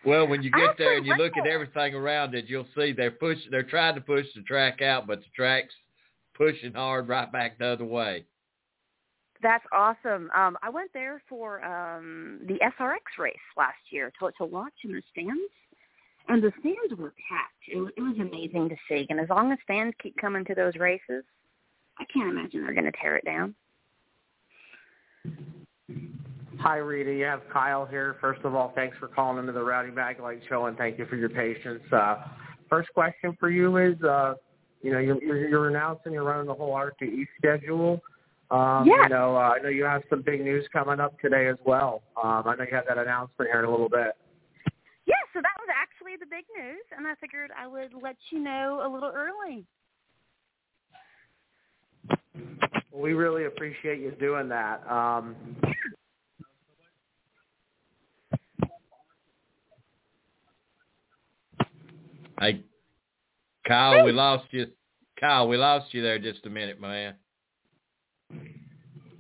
[0.05, 3.11] well, when you get there and you look at everything around it, you'll see they're
[3.11, 5.75] push, they're trying to push the track out, but the track's
[6.35, 8.25] pushing hard right back the other way.
[9.43, 10.31] That's awesome.
[10.35, 14.93] Um, I went there for um, the SRX race last year to, to watch in
[14.93, 15.41] the stands,
[16.29, 17.53] and the stands were packed.
[17.69, 19.07] It, it was amazing to see.
[19.11, 21.25] And as long as fans keep coming to those races,
[21.99, 23.55] I can't imagine they're going to tear it down.
[26.61, 27.13] Hi, Rita.
[27.13, 28.17] You have Kyle here.
[28.21, 31.17] First of all, thanks for calling into the Rowdy Maglite Show, and thank you for
[31.17, 31.83] your patience.
[31.93, 32.17] Uh,
[32.69, 34.35] first question for you is, uh,
[34.83, 38.01] you know, you're, you're, announcing you're running the whole East schedule.
[38.51, 39.03] Um, Yeah.
[39.03, 42.03] You know, uh, I know you have some big news coming up today as well.
[42.23, 44.17] Um, I know you have that announcement here in a little bit.
[45.07, 48.41] Yeah, so that was actually the big news, and I figured I would let you
[48.41, 49.65] know a little early.
[52.91, 54.89] Well, we really appreciate you doing that.
[54.91, 55.37] Um,
[62.39, 62.65] Hey,
[63.67, 64.67] Kyle, we lost you.
[65.19, 67.15] Kyle, we lost you there just a minute, man.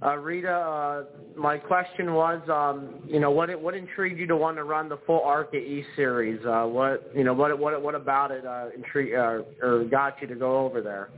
[0.04, 1.04] Uh, Rita, uh,
[1.36, 4.98] my question was, um, you know, what what intrigued you to want to run the
[5.06, 6.44] full ARCA East series?
[6.44, 10.26] Uh, what you know, what what what about it uh, intrigued uh, or got you
[10.26, 11.08] to go over there?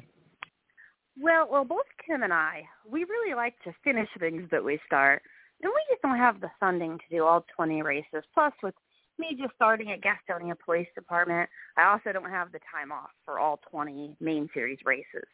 [1.20, 5.22] Well, well, both Tim and I, we really like to finish things that we start,
[5.61, 8.22] and we just don't have the funding to do all 20 races.
[8.33, 8.74] Plus, with
[9.18, 13.41] me just starting at Gastonia Police Department, I also don't have the time off for
[13.41, 15.26] all 20 main series races.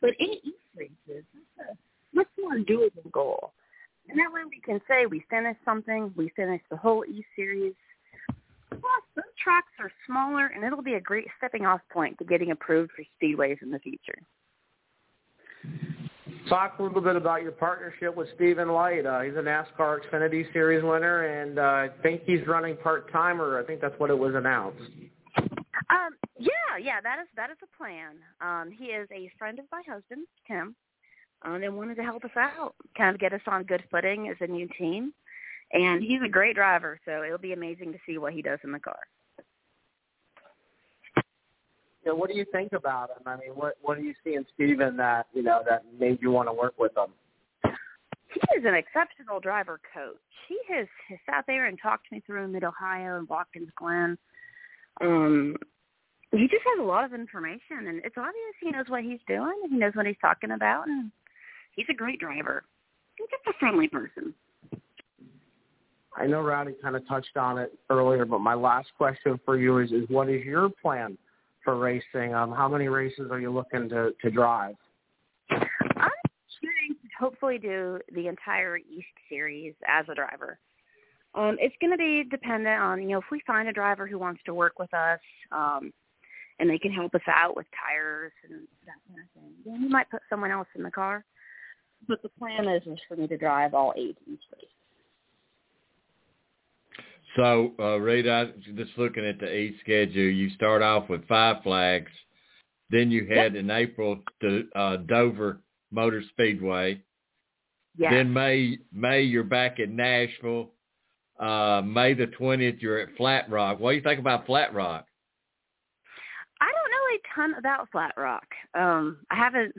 [0.00, 1.24] But eight East races,
[1.56, 1.74] that's a
[2.16, 3.52] much more doable goal.
[4.08, 7.74] And that way we can say we finished something, we finished the whole E-Series.
[8.70, 12.50] Plus, those tracks are smaller, and it'll be a great stepping off point to getting
[12.50, 14.18] approved for speedways in the future.
[16.48, 19.04] Talk a little bit about your partnership with Stephen Leicht.
[19.04, 23.40] Uh, he's a NASCAR Xfinity Series winner, and uh, I think he's running part time,
[23.40, 24.80] or I think that's what it was announced.
[25.90, 28.16] Um, yeah, yeah, that is that is a plan.
[28.40, 30.76] Um, he is a friend of my husband, Tim,
[31.44, 34.36] um, and wanted to help us out, kind of get us on good footing as
[34.40, 35.12] a new team.
[35.72, 38.72] And he's a great driver, so it'll be amazing to see what he does in
[38.72, 38.98] the car.
[42.04, 43.22] You know, what do you think about him?
[43.26, 46.30] I mean, what what do you see in Stephen that you know that made you
[46.30, 47.12] want to work with him?
[48.28, 50.14] He is an exceptional driver coach.
[50.48, 54.16] He has, has sat there and talked me through Mid Ohio and Watkins Glen.
[55.00, 55.56] Um,
[56.30, 59.54] he just has a lot of information, and it's obvious he knows what he's doing.
[59.70, 61.10] He knows what he's talking about, and
[61.76, 62.64] he's a great driver.
[63.16, 64.34] He's just a friendly person.
[66.18, 69.78] I know Rowdy kind of touched on it earlier, but my last question for you
[69.78, 71.16] is: is what is your plan
[71.62, 72.34] for racing?
[72.34, 74.76] Um, how many races are you looking to to drive?
[75.50, 75.60] I'm
[76.60, 80.58] shooting to hopefully do the entire East Series as a driver.
[81.34, 84.18] Um, it's going to be dependent on you know if we find a driver who
[84.18, 85.20] wants to work with us,
[85.52, 85.92] um,
[86.58, 89.52] and they can help us out with tires and that kind of thing.
[89.66, 91.26] Then we might put someone else in the car.
[92.08, 94.68] But the plan is, is for me to drive all eight East races.
[97.36, 102.10] So, uh, Rita, just looking at the East schedule, you start off with Five Flags,
[102.90, 107.02] then you head in April to uh, Dover Motor Speedway.
[107.98, 108.10] Yeah.
[108.14, 110.70] Then May, May you're back in Nashville.
[111.38, 113.80] Uh, May the twentieth, you're at Flat Rock.
[113.80, 115.06] What do you think about Flat Rock?
[116.60, 118.46] I don't know a ton about Flat Rock.
[118.74, 119.74] Um, I haven't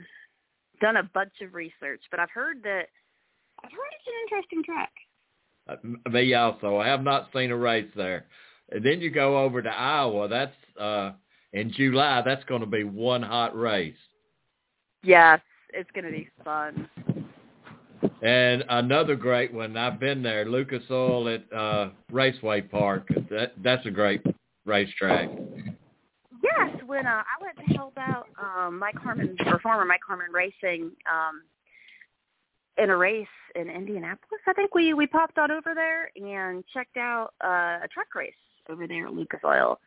[0.80, 2.86] done a bunch of research, but I've heard that
[3.64, 4.92] I've heard it's an interesting track.
[5.68, 6.78] Uh, me also.
[6.78, 8.26] I have not seen a race there.
[8.70, 10.28] And then you go over to Iowa.
[10.28, 11.12] That's uh,
[11.52, 12.22] in July.
[12.24, 13.94] That's going to be one hot race.
[15.02, 15.40] Yes,
[15.72, 16.88] it's going to be fun.
[18.22, 19.76] And another great one.
[19.76, 23.08] I've been there, Lucas Oil at uh, Raceway Park.
[23.30, 24.22] That that's a great
[24.64, 25.30] racetrack.
[26.88, 30.90] When uh, I went to help out um, Mike Harmon, or former Mike Harmon Racing,
[31.06, 31.42] um,
[32.78, 33.26] in a race
[33.56, 37.88] in Indianapolis, I think we we popped on over there and checked out uh, a
[37.92, 38.32] truck race
[38.70, 39.78] over there at Lucas Oil,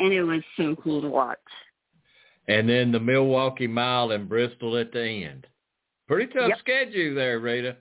[0.00, 1.38] and it was so cool to watch.
[2.48, 5.46] And then the Milwaukee Mile in Bristol at the end.
[6.08, 6.58] Pretty tough Yep.
[6.58, 7.76] schedule there, Rita.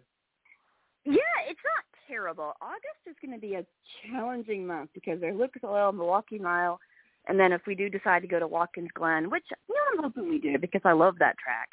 [1.05, 2.53] Yeah, it's not terrible.
[2.61, 3.65] August is going to be a
[4.03, 6.79] challenging month because there's Lucas Oil, Milwaukee Mile,
[7.27, 10.03] and then if we do decide to go to Watkins Glen, which you know, I'm
[10.03, 11.69] hoping we do because I love that track.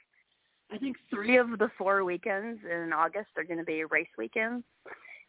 [0.73, 4.65] I think three of the four weekends in August are going to be race weekends.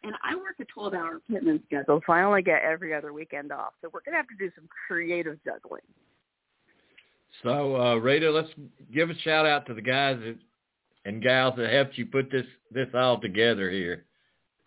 [0.03, 3.73] And I work a 12-hour pitman schedule, so I only get every other weekend off.
[3.81, 5.81] So we're going to have to do some creative juggling.
[7.43, 8.49] So, uh, Rita, let's
[8.93, 10.37] give a shout out to the guys that,
[11.05, 14.05] and gals that helped you put this this all together here,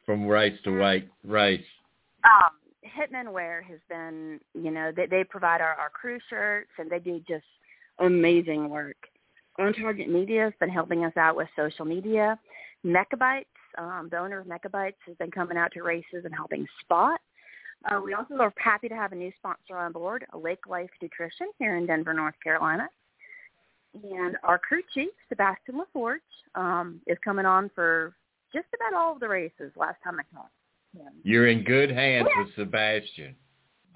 [0.05, 1.65] from race to wait race.
[2.25, 2.51] um,
[2.85, 6.99] Hitman Wear has been, you know, they, they provide our, our crew shirts and they
[6.99, 7.45] do just
[7.99, 8.97] amazing work.
[9.59, 12.39] On Target Media has been helping us out with social media.
[12.85, 13.45] Mechabytes,
[13.79, 17.21] um, the owner of Mechabytes, has been coming out to races and helping spot.
[17.91, 21.49] Uh, we also are happy to have a new sponsor on board, Lake Life Nutrition
[21.59, 22.89] here in Denver, North Carolina.
[23.95, 26.19] And our crew chief, Sebastian LaForge,
[26.55, 28.15] um, is coming on for
[28.53, 30.51] just about all of the races last time I talked.
[30.95, 31.03] Yeah.
[31.23, 33.35] You're in good hands with Sebastian.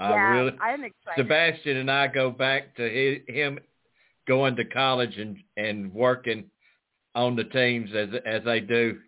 [0.01, 1.17] I yeah, really, I'm excited.
[1.17, 3.59] Sebastian and I go back to his, him
[4.27, 6.45] going to college and and working
[7.15, 8.99] on the teams as as they do.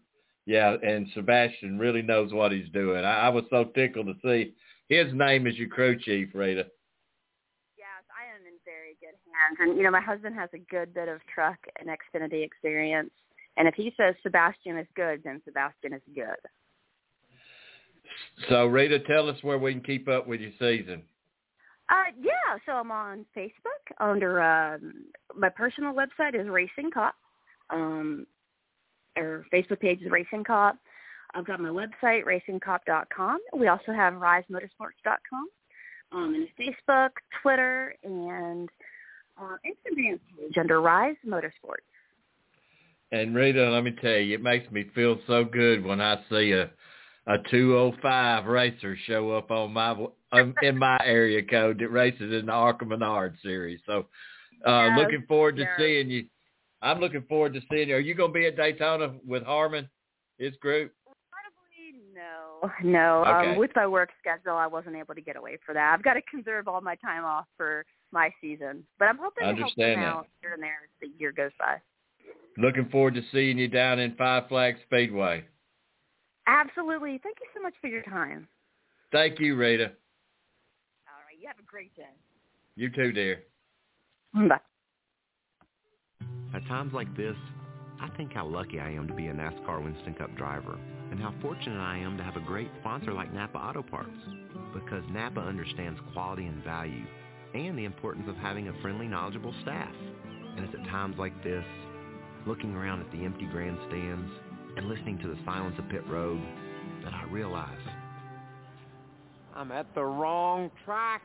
[0.46, 3.04] Yeah, and Sebastian really knows what he's doing.
[3.04, 4.54] I, I was so tickled to see
[4.88, 6.66] his name as your crew chief, Rita.
[7.76, 10.92] Yes, I am in very good hands, and you know my husband has a good
[10.92, 13.12] bit of truck and Xfinity experience,
[13.56, 16.40] and if he says Sebastian is good, then Sebastian is good.
[18.48, 21.02] So Rita, tell us where we can keep up with your season.
[21.90, 23.50] Uh, yeah, so I'm on Facebook
[23.98, 25.06] under um,
[25.36, 27.16] my personal website is Racing Cop,
[27.70, 28.26] um,
[29.16, 30.76] or Facebook page is Racing Cop.
[31.34, 33.38] I've got my website racingcop.com.
[33.56, 35.48] We also have risemotorsports.com,
[36.12, 37.10] um, and Facebook,
[37.42, 38.68] Twitter, and
[39.40, 41.86] uh, Instagram page under Rise Motorsports.
[43.12, 46.52] And Rita, let me tell you, it makes me feel so good when I see
[46.52, 46.70] a
[47.30, 49.94] a 205 racer show up on my
[50.32, 53.80] um, in my area code that races in the ARCA Menard series.
[53.86, 54.06] So,
[54.66, 55.72] uh, Yes, looking forward to yes.
[55.78, 56.26] seeing you.
[56.82, 57.96] I'm looking forward to seeing you.
[57.96, 59.88] Are you going to be at Daytona with Harmon,
[60.38, 60.92] his group?
[62.14, 63.24] No, no.
[63.24, 63.52] Okay.
[63.52, 65.94] Um, with my work schedule, I wasn't able to get away for that.
[65.94, 69.52] I've got to conserve all my time off for my season, but I'm hoping I
[69.52, 70.06] to help them that.
[70.06, 71.76] out here and there as the year goes by.
[72.58, 75.44] Looking forward to seeing you down in Five Flags Speedway.
[76.46, 77.20] Absolutely.
[77.22, 78.48] Thank you so much for your time.
[79.12, 79.84] Thank you, Rita.
[79.84, 81.38] All right.
[81.40, 82.14] You have a great day.
[82.76, 83.42] You too, dear.
[84.34, 84.60] Bye.
[86.54, 87.36] At times like this,
[88.00, 90.78] I think how lucky I am to be a NASCAR Winston Cup driver
[91.10, 94.10] and how fortunate I am to have a great sponsor like Napa Auto Parts
[94.72, 97.04] because Napa understands quality and value
[97.54, 99.92] and the importance of having a friendly, knowledgeable staff.
[100.56, 101.64] And it's at times like this,
[102.46, 104.30] looking around at the empty grandstands
[104.76, 106.40] and listening to the silence of pit road,
[107.04, 107.78] that I realize
[109.54, 111.22] I'm at the wrong track.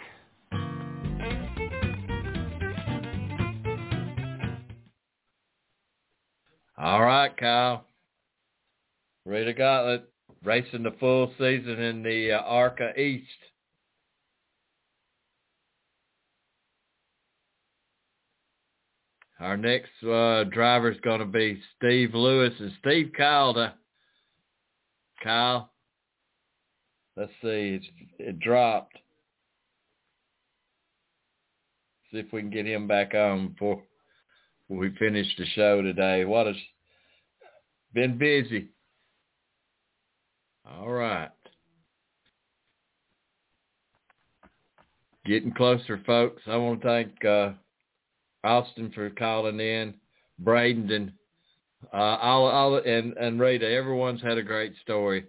[6.77, 7.85] All right, Kyle.
[9.25, 10.09] Rita Goulet
[10.43, 13.25] racing the full season in the uh, ARCA East.
[19.45, 23.75] Our next uh, driver is going to be Steve Lewis and Steve Calda.
[25.23, 25.71] Kyle,
[27.15, 27.79] let's see,
[28.17, 28.97] it dropped.
[32.11, 33.83] See if we can get him back on before
[34.67, 36.25] we finish the show today.
[36.25, 36.55] What has
[37.93, 38.69] been busy.
[40.67, 41.29] All right.
[45.23, 46.41] Getting closer, folks.
[46.47, 47.51] I want to thank uh,
[48.45, 49.95] Austin for calling in,
[50.39, 51.11] Brayton, and
[51.93, 53.69] uh, all, all, and and Rita.
[53.69, 55.25] Everyone's had a great story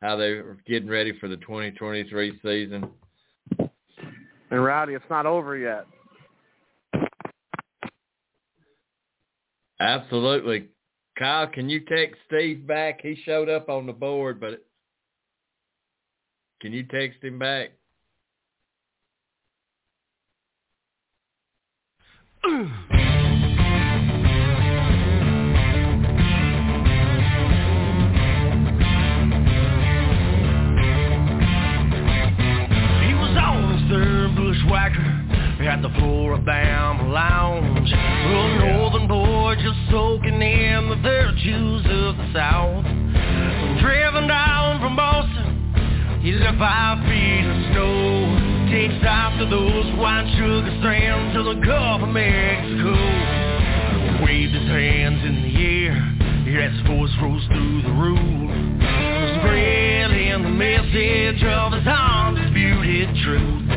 [0.00, 2.88] how they're getting ready for the 2023 season.
[4.50, 5.86] And Rowdy, it's not over yet.
[9.80, 10.68] Absolutely.
[11.18, 13.00] Kyle, can you text Steve back?
[13.02, 14.64] He showed up on the board, but
[16.60, 17.70] can you text him back?
[35.68, 37.92] At the Floribama Lounge.
[37.92, 42.84] A northern boy just soaking in the virtues of the South.
[43.80, 48.17] Driven down from Boston, he left five feet of snow.
[48.70, 52.94] Takes off to those white sugar strands to the Gulf of Mexico.
[54.24, 58.18] Waved his hands in the air his voice rose through the roof.
[59.40, 63.68] Spreading the message of his undisputed truth.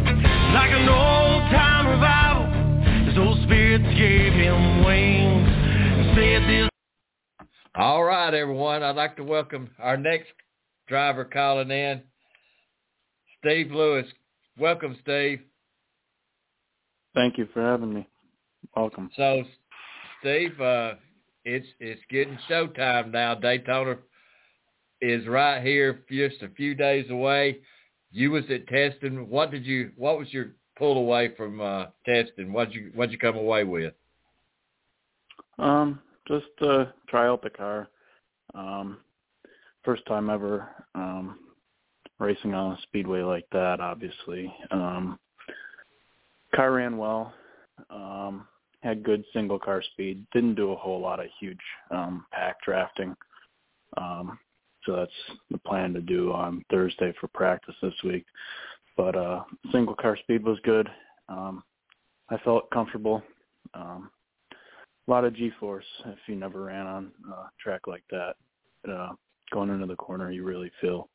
[0.54, 5.50] Like an old time revival, his old spirits gave him wings.
[6.16, 6.70] Said this
[7.76, 8.84] All right, everyone.
[8.84, 10.32] I'd like to welcome our next
[10.88, 12.02] driver calling in,
[13.40, 14.06] Steve Lewis.
[14.58, 15.42] Welcome, Steve.
[17.14, 18.08] Thank you for having me.
[18.76, 19.10] Welcome.
[19.16, 19.44] So,
[20.20, 20.94] Steve, uh,
[21.44, 23.36] it's it's getting showtime now.
[23.36, 23.98] Daytona
[25.02, 27.60] is right here, just a few days away.
[28.12, 29.30] You was at testing.
[29.30, 29.92] What did you?
[29.98, 32.54] What was your pull away from uh, testing?
[32.54, 33.94] What you what you come away with?
[35.58, 37.90] Um, just uh try out the car.
[38.54, 38.98] Um
[39.84, 41.40] first time ever um
[42.22, 44.54] racing on a speedway like that, obviously.
[44.72, 45.20] Um
[46.56, 47.34] car ran well.
[47.90, 48.48] Um
[48.84, 50.26] had good single car speed.
[50.34, 51.60] Didn't do a whole lot of huge
[51.92, 53.16] um, pack drafting.
[53.98, 54.40] Um,
[54.86, 55.12] so that's
[55.52, 58.26] the plan to do on Thursday for practice this week.
[58.98, 60.90] But uh, single car speed was good.
[61.30, 61.64] Um,
[62.30, 63.22] I felt comfortable.
[63.74, 64.10] Um,
[65.08, 68.36] a lot of G-force if you never ran on a track like that.
[68.90, 69.10] Uh,
[69.54, 71.10] going into the corner, you really feel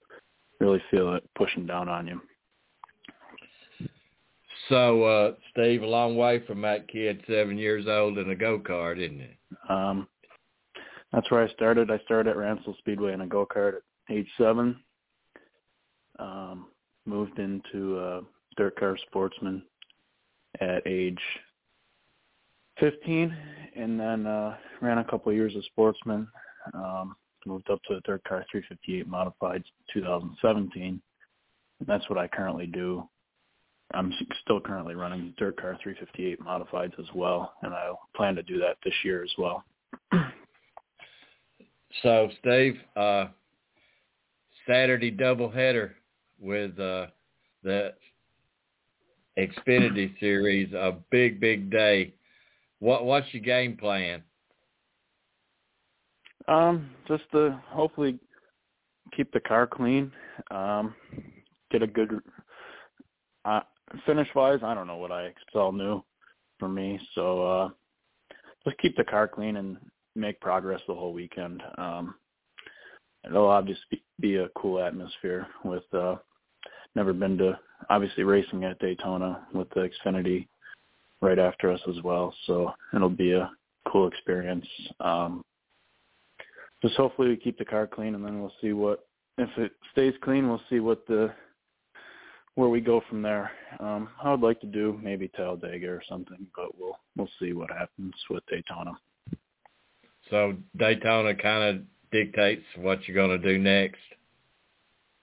[0.60, 2.20] really feel it pushing down on you.
[4.68, 8.58] So, uh, Steve, a long way from that kid, seven years old in a go
[8.58, 9.36] kart, isn't it?
[9.68, 10.08] Um,
[11.12, 11.90] that's where I started.
[11.90, 14.80] I started at Ransomville Speedway in a go kart at age seven.
[16.18, 16.66] Um,
[17.04, 18.20] moved into uh,
[18.56, 19.62] dirt car sportsman
[20.60, 21.20] at age
[22.80, 23.36] 15,
[23.76, 26.26] and then uh, ran a couple of years of sportsman.
[26.74, 27.16] Um,
[27.46, 31.00] moved up to the dirt car 358 modified 2017.
[31.78, 33.08] And that's what I currently do
[33.94, 38.58] I'm still currently running dirt car 358 modifieds as well, and I plan to do
[38.58, 39.64] that this year as well.
[42.02, 43.26] so, Steve, uh,
[44.66, 45.92] Saturday doubleheader
[46.40, 47.06] with uh,
[47.62, 47.94] the
[49.38, 52.12] Xfinity Series, a big, big day.
[52.80, 54.22] What What's your game plan?
[56.48, 58.18] Um, just to hopefully
[59.16, 60.12] keep the car clean,
[60.50, 60.94] um,
[61.70, 62.20] get a good.
[63.44, 63.60] Uh,
[64.04, 66.02] finish wise, I don't know what I expect all new
[66.58, 66.98] for me.
[67.14, 67.68] So uh
[68.64, 69.76] just keep the car clean and
[70.14, 71.62] make progress the whole weekend.
[71.78, 72.14] Um
[73.24, 76.16] it'll obviously be a cool atmosphere with uh
[76.94, 77.58] never been to
[77.90, 80.48] obviously racing at Daytona with the Xfinity
[81.20, 82.34] right after us as well.
[82.46, 83.50] So it'll be a
[83.90, 84.66] cool experience.
[85.00, 85.42] Um
[86.86, 89.06] just hopefully we keep the car clean and then we'll see what
[89.38, 91.32] if it stays clean we'll see what the
[92.56, 93.50] where we go from there.
[93.80, 97.70] Um, I would like to do maybe Talladega or something, but we'll we'll see what
[97.70, 98.92] happens with Daytona.
[100.30, 104.00] So Daytona kind of dictates what you're going to do next.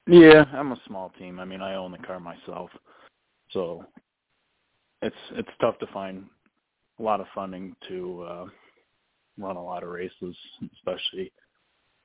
[0.07, 1.39] Yeah, I'm a small team.
[1.39, 2.69] I mean, I own the car myself,
[3.51, 3.83] so
[5.01, 6.25] it's it's tough to find
[6.99, 8.45] a lot of funding to uh,
[9.39, 10.35] run a lot of races,
[10.75, 11.31] especially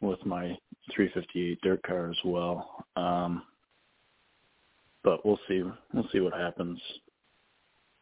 [0.00, 0.56] with my
[0.94, 2.84] 358 dirt car as well.
[2.96, 3.42] Um,
[5.04, 5.62] but we'll see.
[5.92, 6.80] We'll see what happens.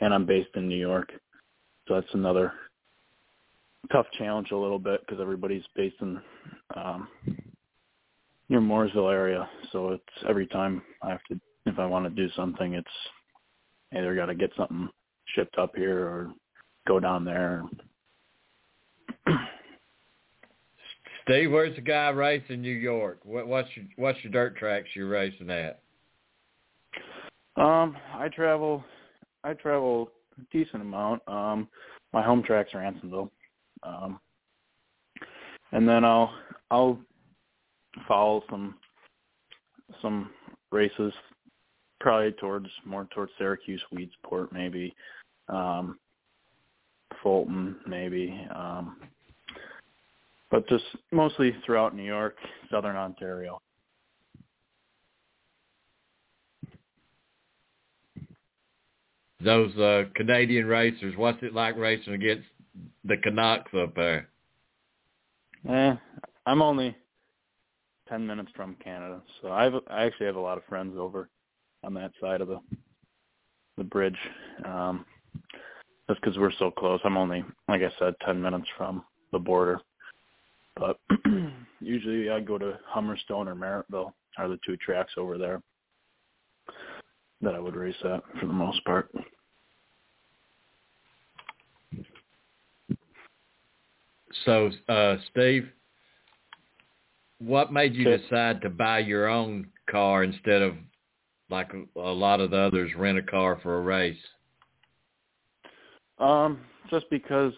[0.00, 1.10] And I'm based in New York,
[1.88, 2.52] so that's another
[3.90, 6.20] tough challenge a little bit because everybody's based in
[6.76, 7.08] um,
[8.48, 9.48] near Mooresville area.
[9.72, 12.88] So it's every time I have to, if I want to do something, it's
[13.96, 14.88] either got to get something
[15.34, 16.32] shipped up here or
[16.86, 17.64] go down there.
[21.28, 23.18] Steve, where's the guy racing New York?
[23.24, 25.80] What, what's your what's your dirt tracks you're racing at?
[27.56, 28.84] Um, I travel,
[29.42, 31.22] I travel a decent amount.
[31.26, 31.68] Um,
[32.12, 33.30] my home track's Ransomville.
[33.82, 34.20] Um,
[35.72, 36.32] and then I'll,
[36.70, 36.98] I'll
[38.06, 38.76] follow some,
[40.02, 40.30] some
[40.70, 41.12] races
[42.00, 44.94] probably towards more towards Syracuse, Weedsport, maybe,
[45.48, 45.98] um,
[47.22, 48.96] Fulton, maybe, um,
[50.50, 52.36] but just mostly throughout New York,
[52.70, 53.60] Southern Ontario.
[59.46, 61.14] those uh, Canadian racers.
[61.16, 62.48] What's it like racing against
[63.04, 64.28] the Canucks up there?
[65.68, 65.94] Eh,
[66.46, 66.96] I'm only
[68.08, 71.28] ten minutes from Canada, so I've I actually have a lot of friends over
[71.84, 72.60] on that side of the
[73.76, 74.18] the bridge.
[74.64, 75.04] Um,
[76.08, 77.00] just because we're so close.
[77.04, 79.80] I'm only, like I said, ten minutes from the border.
[80.76, 80.98] But
[81.80, 85.62] usually I go to Humberstone or Merrittville are the two tracks over there
[87.40, 89.10] that I would race at for the most part.
[94.44, 95.68] So, uh, Steve,
[97.38, 100.74] what made you decide to buy your own car instead of
[101.50, 104.16] like a, a lot of the others rent a car for a race?
[106.18, 107.52] Um, just because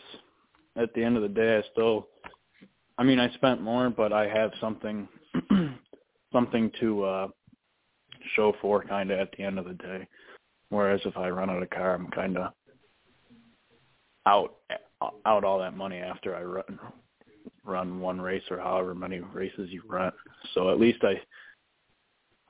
[0.76, 2.08] at the end of the day, I still,
[2.98, 5.08] I mean, I spent more, but I have something,
[6.32, 7.28] something to uh
[8.34, 10.06] show for kind of at the end of the day.
[10.70, 12.52] Whereas if I run out of car, I'm kind of
[14.26, 14.56] out
[15.24, 16.78] out all that money after I run
[17.64, 20.12] run one race or however many races you run.
[20.54, 21.14] So at least I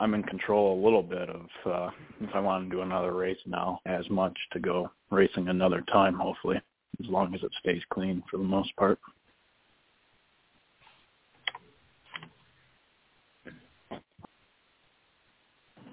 [0.01, 1.89] I'm in control a little bit of uh
[2.21, 6.15] if I want to do another race now as much to go racing another time
[6.15, 6.59] hopefully
[7.03, 8.99] as long as it stays clean for the most part.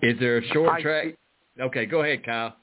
[0.03, 1.17] Is there a short track?
[1.59, 2.57] Okay, go ahead, Kyle.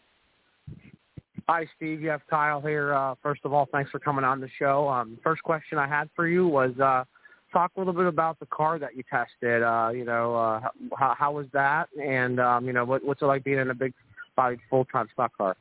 [1.50, 2.02] Hi, Steve.
[2.02, 2.94] You have Kyle here.
[2.94, 4.88] Uh, first of all, thanks for coming on the show.
[4.88, 7.04] Um, first question I had for you was uh,
[7.52, 9.62] talk a little bit about the car that you tested.
[9.62, 10.62] Uh, you know, uh,
[10.98, 11.90] how, how was that?
[12.02, 13.94] And, um, you know, what, what's it like being in a big
[14.38, 15.58] bodied full-time stock car?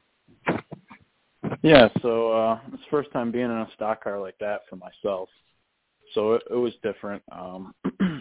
[1.62, 5.28] Yeah, so uh, it's first time being in a stock car like that for myself.
[6.14, 7.22] So it, it was different.
[7.32, 7.74] Um,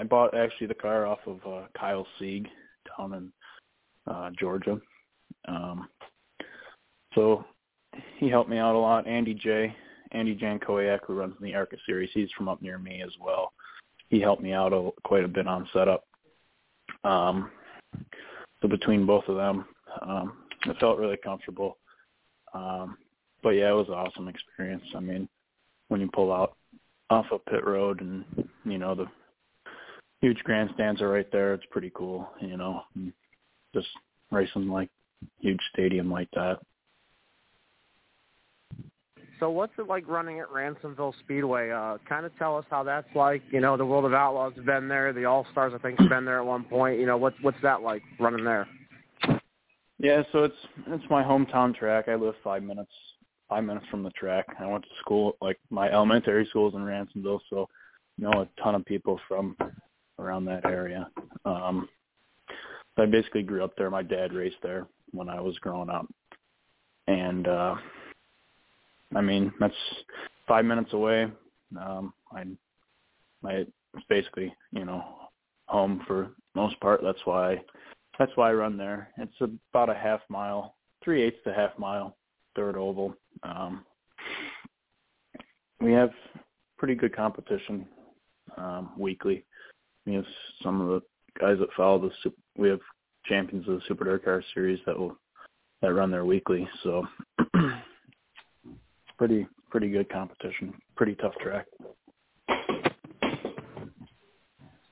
[0.00, 2.48] I bought actually the car off of uh, Kyle Sieg
[2.96, 3.32] down in
[4.10, 4.80] uh, Georgia.
[5.46, 5.88] Um,
[7.14, 7.44] so
[8.16, 9.06] he helped me out a lot.
[9.06, 9.74] Andy J,
[10.12, 13.52] Andy Jankowiak, who runs the ARCA series, he's from up near me as well.
[14.08, 16.04] He helped me out a, quite a bit on setup.
[17.04, 17.50] Um,
[18.62, 19.66] so between both of them,
[20.00, 20.32] um,
[20.66, 21.76] it felt really comfortable.
[22.54, 22.96] Um,
[23.42, 24.84] but yeah, it was an awesome experience.
[24.96, 25.28] I mean,
[25.88, 26.56] when you pull out
[27.10, 28.24] off of pit road and
[28.64, 29.06] you know the
[30.20, 32.28] huge grandstands are right there, it's pretty cool.
[32.40, 32.82] You know,
[33.74, 33.88] just
[34.30, 34.90] racing like
[35.40, 36.58] huge stadium like that.
[39.38, 41.70] So what's it like running at Ransomville Speedway?
[41.70, 43.42] Uh, kind of tell us how that's like.
[43.50, 45.14] You know, the World of Outlaws have been there.
[45.14, 47.00] The All Stars, I think, have been there at one point.
[47.00, 48.68] You know, what's what's that like running there?
[49.98, 50.54] Yeah, so it's
[50.88, 52.08] it's my hometown track.
[52.08, 52.92] I live five minutes
[53.48, 54.44] five minutes from the track.
[54.58, 57.66] I went to school like my elementary school's in Ransomville, so
[58.18, 59.56] you know a ton of people from
[60.20, 61.08] around that area.
[61.44, 61.88] Um
[62.96, 63.88] I basically grew up there.
[63.90, 66.06] My dad raced there when I was growing up.
[67.06, 67.76] And uh
[69.14, 69.74] I mean, that's
[70.46, 71.30] five minutes away.
[71.80, 72.44] Um, I,
[73.44, 73.70] it's
[74.08, 75.04] basically, you know,
[75.66, 77.00] home for most part.
[77.02, 77.60] That's why,
[78.18, 79.10] that's why I run there.
[79.18, 79.34] It's
[79.72, 82.16] about a half mile, three eighths to half mile,
[82.54, 83.14] third oval.
[83.42, 83.84] Um,
[85.80, 86.10] we have
[86.78, 87.86] pretty good competition
[88.56, 89.44] um, weekly.
[90.06, 90.24] We have
[90.62, 91.00] some of the
[91.38, 92.32] guys that follow the.
[92.56, 92.80] We have
[93.26, 95.16] champions of the Super Dirt Car Series that will
[95.82, 96.68] that run there weekly.
[96.82, 97.06] So
[99.18, 100.74] pretty pretty good competition.
[100.96, 101.66] Pretty tough track.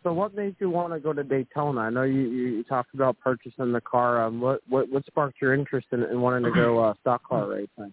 [0.05, 1.80] So, what made you want to go to Daytona?
[1.80, 4.24] I know you you talked about purchasing the car.
[4.24, 7.48] Um, what what what sparked your interest in, in wanting to go uh, stock car
[7.48, 7.93] racing?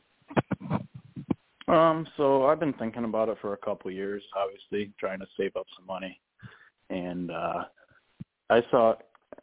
[1.67, 4.23] Um, so I've been thinking about it for a couple of years.
[4.37, 6.19] Obviously, trying to save up some money,
[6.89, 7.63] and uh
[8.49, 8.95] I saw.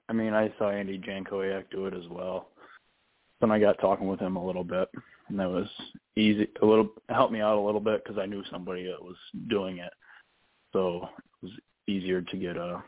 [0.08, 2.48] I mean, I saw Andy Jankowiak do it as well.
[3.40, 4.88] Then I got talking with him a little bit,
[5.28, 5.66] and that was
[6.16, 6.48] easy.
[6.60, 9.16] A little helped me out a little bit because I knew somebody that was
[9.48, 9.92] doing it,
[10.72, 11.08] so
[11.42, 11.52] it was
[11.88, 12.82] easier to get a,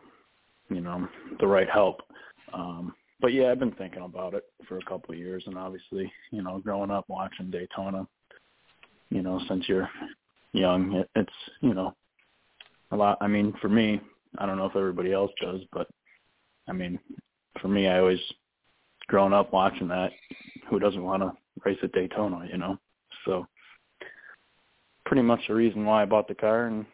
[0.71, 1.09] you know,
[1.41, 2.03] the right help.
[2.53, 6.13] Um, but yeah, I've been thinking about it for a couple of years, and obviously,
[6.31, 8.07] you know, growing up watching Daytona,
[9.11, 9.89] you know, since you're
[10.53, 11.95] young, it, it's you know,
[12.93, 13.19] a lot.
[13.21, 14.01] I mean, for me,
[14.39, 15.89] I don't know if everybody else does, but
[16.69, 16.99] I mean,
[17.61, 18.21] for me, I always
[19.07, 20.11] growing up watching that,
[20.69, 21.33] who doesn't want to
[21.65, 22.79] race at Daytona, you know?
[23.25, 23.47] So
[25.07, 26.87] pretty much the reason why I bought the car and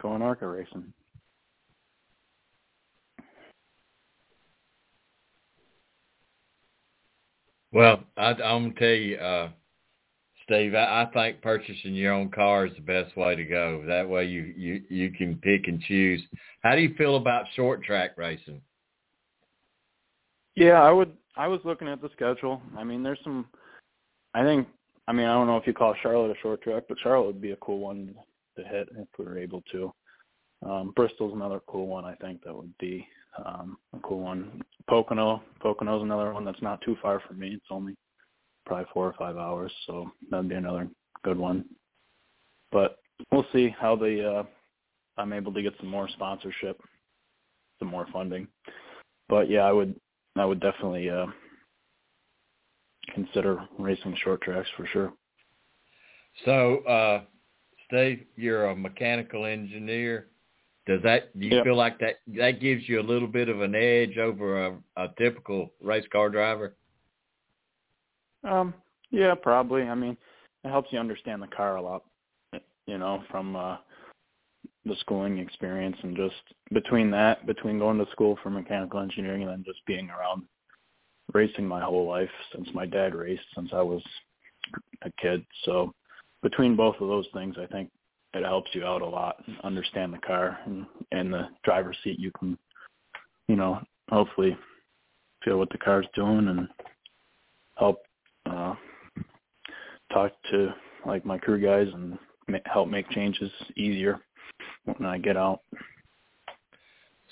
[0.00, 0.92] going ARCA racing.
[7.72, 9.50] Well, I, I'm gonna tell you, uh,
[10.46, 10.74] Steve.
[10.74, 13.84] I, I think purchasing your own car is the best way to go.
[13.86, 16.22] That way, you you you can pick and choose.
[16.62, 18.60] How do you feel about short track racing?
[20.54, 22.62] Yeah, I would I was looking at the schedule.
[22.76, 23.46] I mean, there's some.
[24.34, 24.68] I think.
[25.08, 27.40] I mean, I don't know if you call Charlotte a short track, but Charlotte would
[27.40, 28.14] be a cool one
[28.56, 29.92] to hit if we were able to.
[30.64, 32.04] Um, Bristol's another cool one.
[32.04, 33.06] I think that would be
[33.44, 34.62] um, a cool one.
[34.88, 37.50] Pocono, Pocono's another one that's not too far from me.
[37.54, 37.94] It's only
[38.66, 40.88] probably four or five hours, so that'd be another
[41.24, 41.64] good one.
[42.72, 42.98] But
[43.32, 44.42] we'll see how the uh,
[45.16, 46.80] I'm able to get some more sponsorship,
[47.78, 48.48] some more funding.
[49.28, 49.94] But yeah, I would
[50.36, 51.26] I would definitely uh,
[53.14, 55.12] consider racing short tracks for sure.
[56.44, 57.22] So, uh,
[57.86, 60.28] Steve, you're a mechanical engineer.
[60.86, 61.64] Does that do you yep.
[61.64, 65.08] feel like that that gives you a little bit of an edge over a, a
[65.18, 66.76] typical race car driver?
[68.46, 68.74] Um,
[69.10, 69.82] yeah, probably.
[69.82, 70.16] I mean,
[70.64, 72.04] it helps you understand the car a lot,
[72.86, 73.76] you know, from uh
[74.84, 76.36] the schooling experience and just
[76.72, 80.44] between that, between going to school for mechanical engineering and then just being around
[81.34, 84.02] racing my whole life since my dad raced since I was
[85.02, 85.44] a kid.
[85.64, 85.92] So
[86.42, 87.90] between both of those things, I think
[88.32, 89.42] it helps you out a lot.
[89.46, 92.20] And understand the car and, and the driver's seat.
[92.20, 92.56] You can,
[93.48, 94.56] you know, hopefully
[95.44, 96.68] feel what the car's doing and
[97.76, 98.02] help
[98.50, 98.74] uh,
[100.12, 100.74] talk to
[101.04, 102.18] like my crew guys and
[102.64, 104.20] help make changes easier
[104.84, 105.60] when I get out.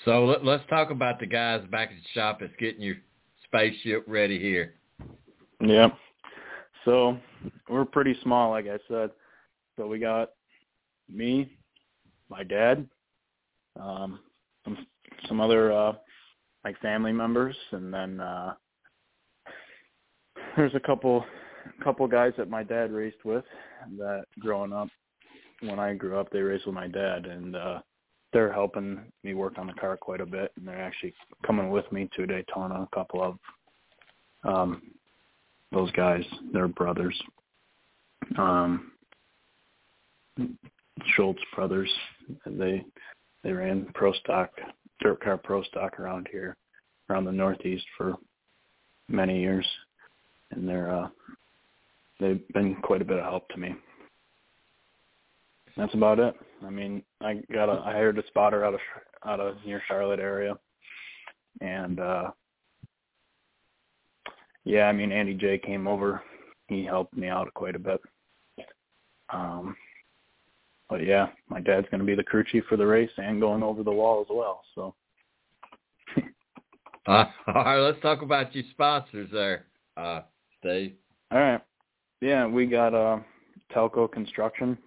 [0.04, 2.96] So let, let's talk about the guys back at the shop that's getting your
[3.44, 4.74] spaceship ready here.
[5.60, 5.88] Yeah.
[6.84, 7.16] So
[7.68, 9.10] we're pretty small, like I said.
[9.76, 10.30] So we got
[11.08, 11.50] me,
[12.28, 12.86] my dad,
[13.80, 14.20] um,
[14.64, 14.86] some
[15.28, 15.92] some other uh,
[16.64, 18.54] like family members, and then uh,
[20.56, 21.24] there's a couple
[21.82, 23.44] couple guys that my dad raced with
[23.96, 24.88] that growing up
[25.60, 27.80] when I grew up they raced with my dad and uh
[28.32, 31.14] they're helping me work on the car quite a bit and they're actually
[31.46, 33.38] coming with me to Daytona a couple of
[34.44, 34.82] um
[35.72, 36.22] those guys
[36.52, 37.18] they're brothers.
[38.36, 38.92] Um
[41.16, 41.90] Schultz brothers
[42.46, 42.84] they
[43.42, 44.50] they ran pro stock
[45.00, 46.56] dirt car pro stock around here
[47.08, 48.14] around the northeast for
[49.08, 49.66] many years
[50.56, 51.08] and they're uh
[52.20, 53.74] they've been quite a bit of help to me.
[55.76, 56.34] That's about it.
[56.64, 58.80] I mean, I got a I hired a spotter out of
[59.24, 60.56] out of near Charlotte area,
[61.60, 62.30] and uh
[64.64, 66.22] yeah, I mean Andy J came over.
[66.68, 68.00] He helped me out quite a bit.
[69.30, 69.76] Um
[70.88, 73.62] but yeah, my dad's going to be the crew chief for the race and going
[73.62, 74.62] over the wall as well.
[74.74, 74.94] So.
[77.06, 79.64] uh, all right, let's talk about your sponsors there,
[79.96, 80.20] uh,
[81.30, 81.60] All right.
[82.20, 83.18] Yeah, we got uh,
[83.74, 84.78] Telco Construction,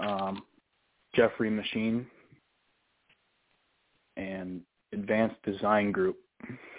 [0.00, 0.42] um,
[1.14, 2.06] Jeffrey Machine,
[4.16, 4.62] and
[4.92, 6.16] Advanced Design Group.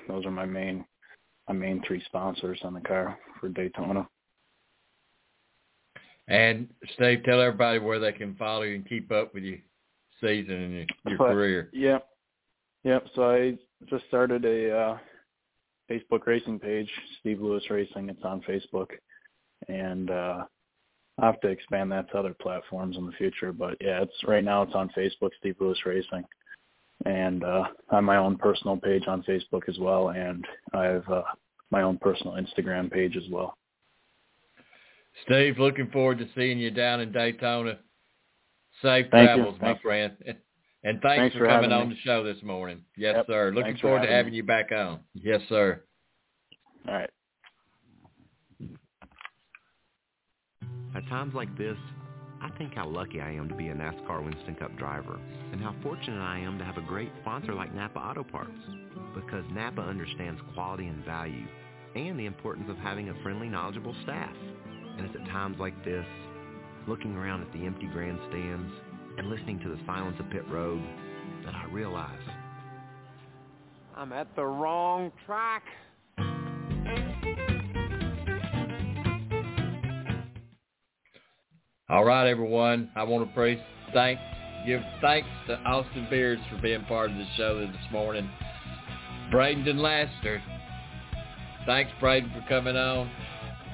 [0.07, 0.85] Those are my main
[1.47, 4.07] my main three sponsors on the car for Daytona.
[6.27, 9.59] And Steve, tell everybody where they can follow you and keep up with your
[10.19, 11.69] season and your, your but, career.
[11.71, 12.07] Yep.
[12.83, 13.07] Yep.
[13.15, 13.57] So I
[13.89, 14.97] just started a uh,
[15.89, 16.89] Facebook racing page,
[17.19, 18.09] Steve Lewis Racing.
[18.09, 18.87] It's on Facebook,
[19.67, 20.43] and uh,
[21.19, 23.51] I have to expand that to other platforms in the future.
[23.51, 26.23] But yeah, it's right now it's on Facebook, Steve Lewis Racing,
[27.05, 31.09] and uh, I have my own personal page on Facebook as well, and I have
[31.09, 31.23] uh,
[31.71, 33.57] my own personal Instagram page as well.
[35.25, 37.79] Steve, looking forward to seeing you down in Daytona.
[38.81, 39.67] Safe Thank travels, you.
[39.67, 40.13] my friend.
[40.87, 41.95] And thanks, Thanks for, for coming on me.
[41.95, 42.79] the show this morning.
[42.95, 43.25] Yes, Yep.
[43.27, 43.47] sir.
[43.49, 44.37] Looking Thanks for forward to having having me.
[44.37, 45.01] you back on.
[45.15, 45.83] Yes, sir.
[46.87, 47.09] All right.
[50.95, 51.75] At times like this,
[52.41, 55.19] I think how lucky I am to be a NASCAR Winston Cup driver
[55.51, 58.57] and how fortunate I am to have a great sponsor like Napa Auto Parts
[59.13, 61.47] because Napa understands quality and value
[61.95, 64.33] and the importance of having a friendly, knowledgeable staff.
[64.97, 66.05] And it's at times like this,
[66.87, 68.71] looking around at the empty grandstands
[69.17, 70.81] and listening to the silence of pit road,
[71.45, 72.19] that I realize
[73.95, 75.63] I'm at the wrong track.
[81.89, 82.91] All right, everyone.
[82.95, 83.59] I want to praise,
[83.93, 84.19] thank,
[84.67, 88.29] give thanks to Austin Beers for being part of the show this morning.
[89.31, 90.41] Brayton Laster,
[91.65, 93.09] thanks, Brayton, for coming on.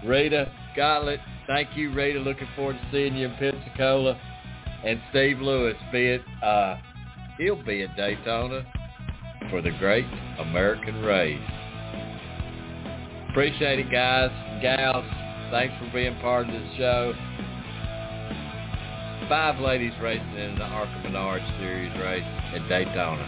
[0.05, 2.19] Rita Goulet, thank you, Rita.
[2.19, 4.19] Looking forward to seeing you in Pensacola.
[4.85, 6.77] And Steve Lewis, be it, uh,
[7.37, 8.65] he'll be at Daytona
[9.49, 10.05] for the Great
[10.39, 11.39] American Race.
[13.29, 14.31] Appreciate it, guys
[14.63, 15.05] gals.
[15.51, 17.13] Thanks for being part of this show.
[19.27, 22.23] Five ladies racing in the ARCA Menard Series race
[22.55, 23.27] at Daytona.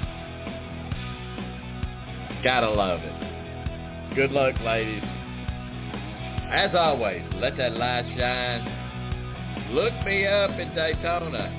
[2.42, 4.16] Gotta love it.
[4.16, 5.04] Good luck, ladies.
[6.52, 8.75] As always, let that light shine.
[9.72, 11.52] Look me up in Daytona.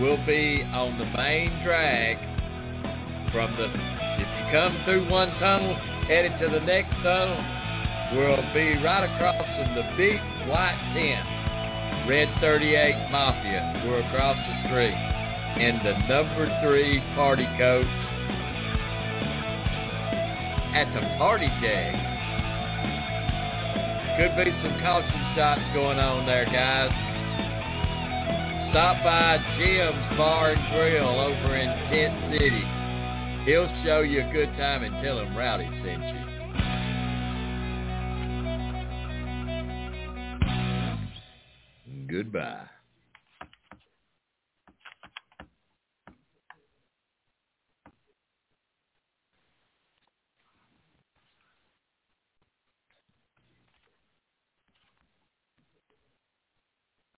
[0.00, 2.18] We'll be on the main drag
[3.32, 5.74] from the, if you come through one tunnel,
[6.08, 7.36] headed to the next tunnel,
[8.12, 12.08] we'll be right across from the big white tent.
[12.08, 13.82] Red 38 Mafia.
[13.86, 14.96] We're across the street
[15.58, 17.86] in the number three party coach
[20.76, 21.94] at the party deck.
[24.16, 27.05] Could be some caution shots going on there, guys.
[28.70, 32.64] Stop by Jim's Bar and Grill over in Tent City.
[33.44, 36.26] He'll show you a good time and tell him Rowdy sent you.
[42.08, 42.75] Goodbye.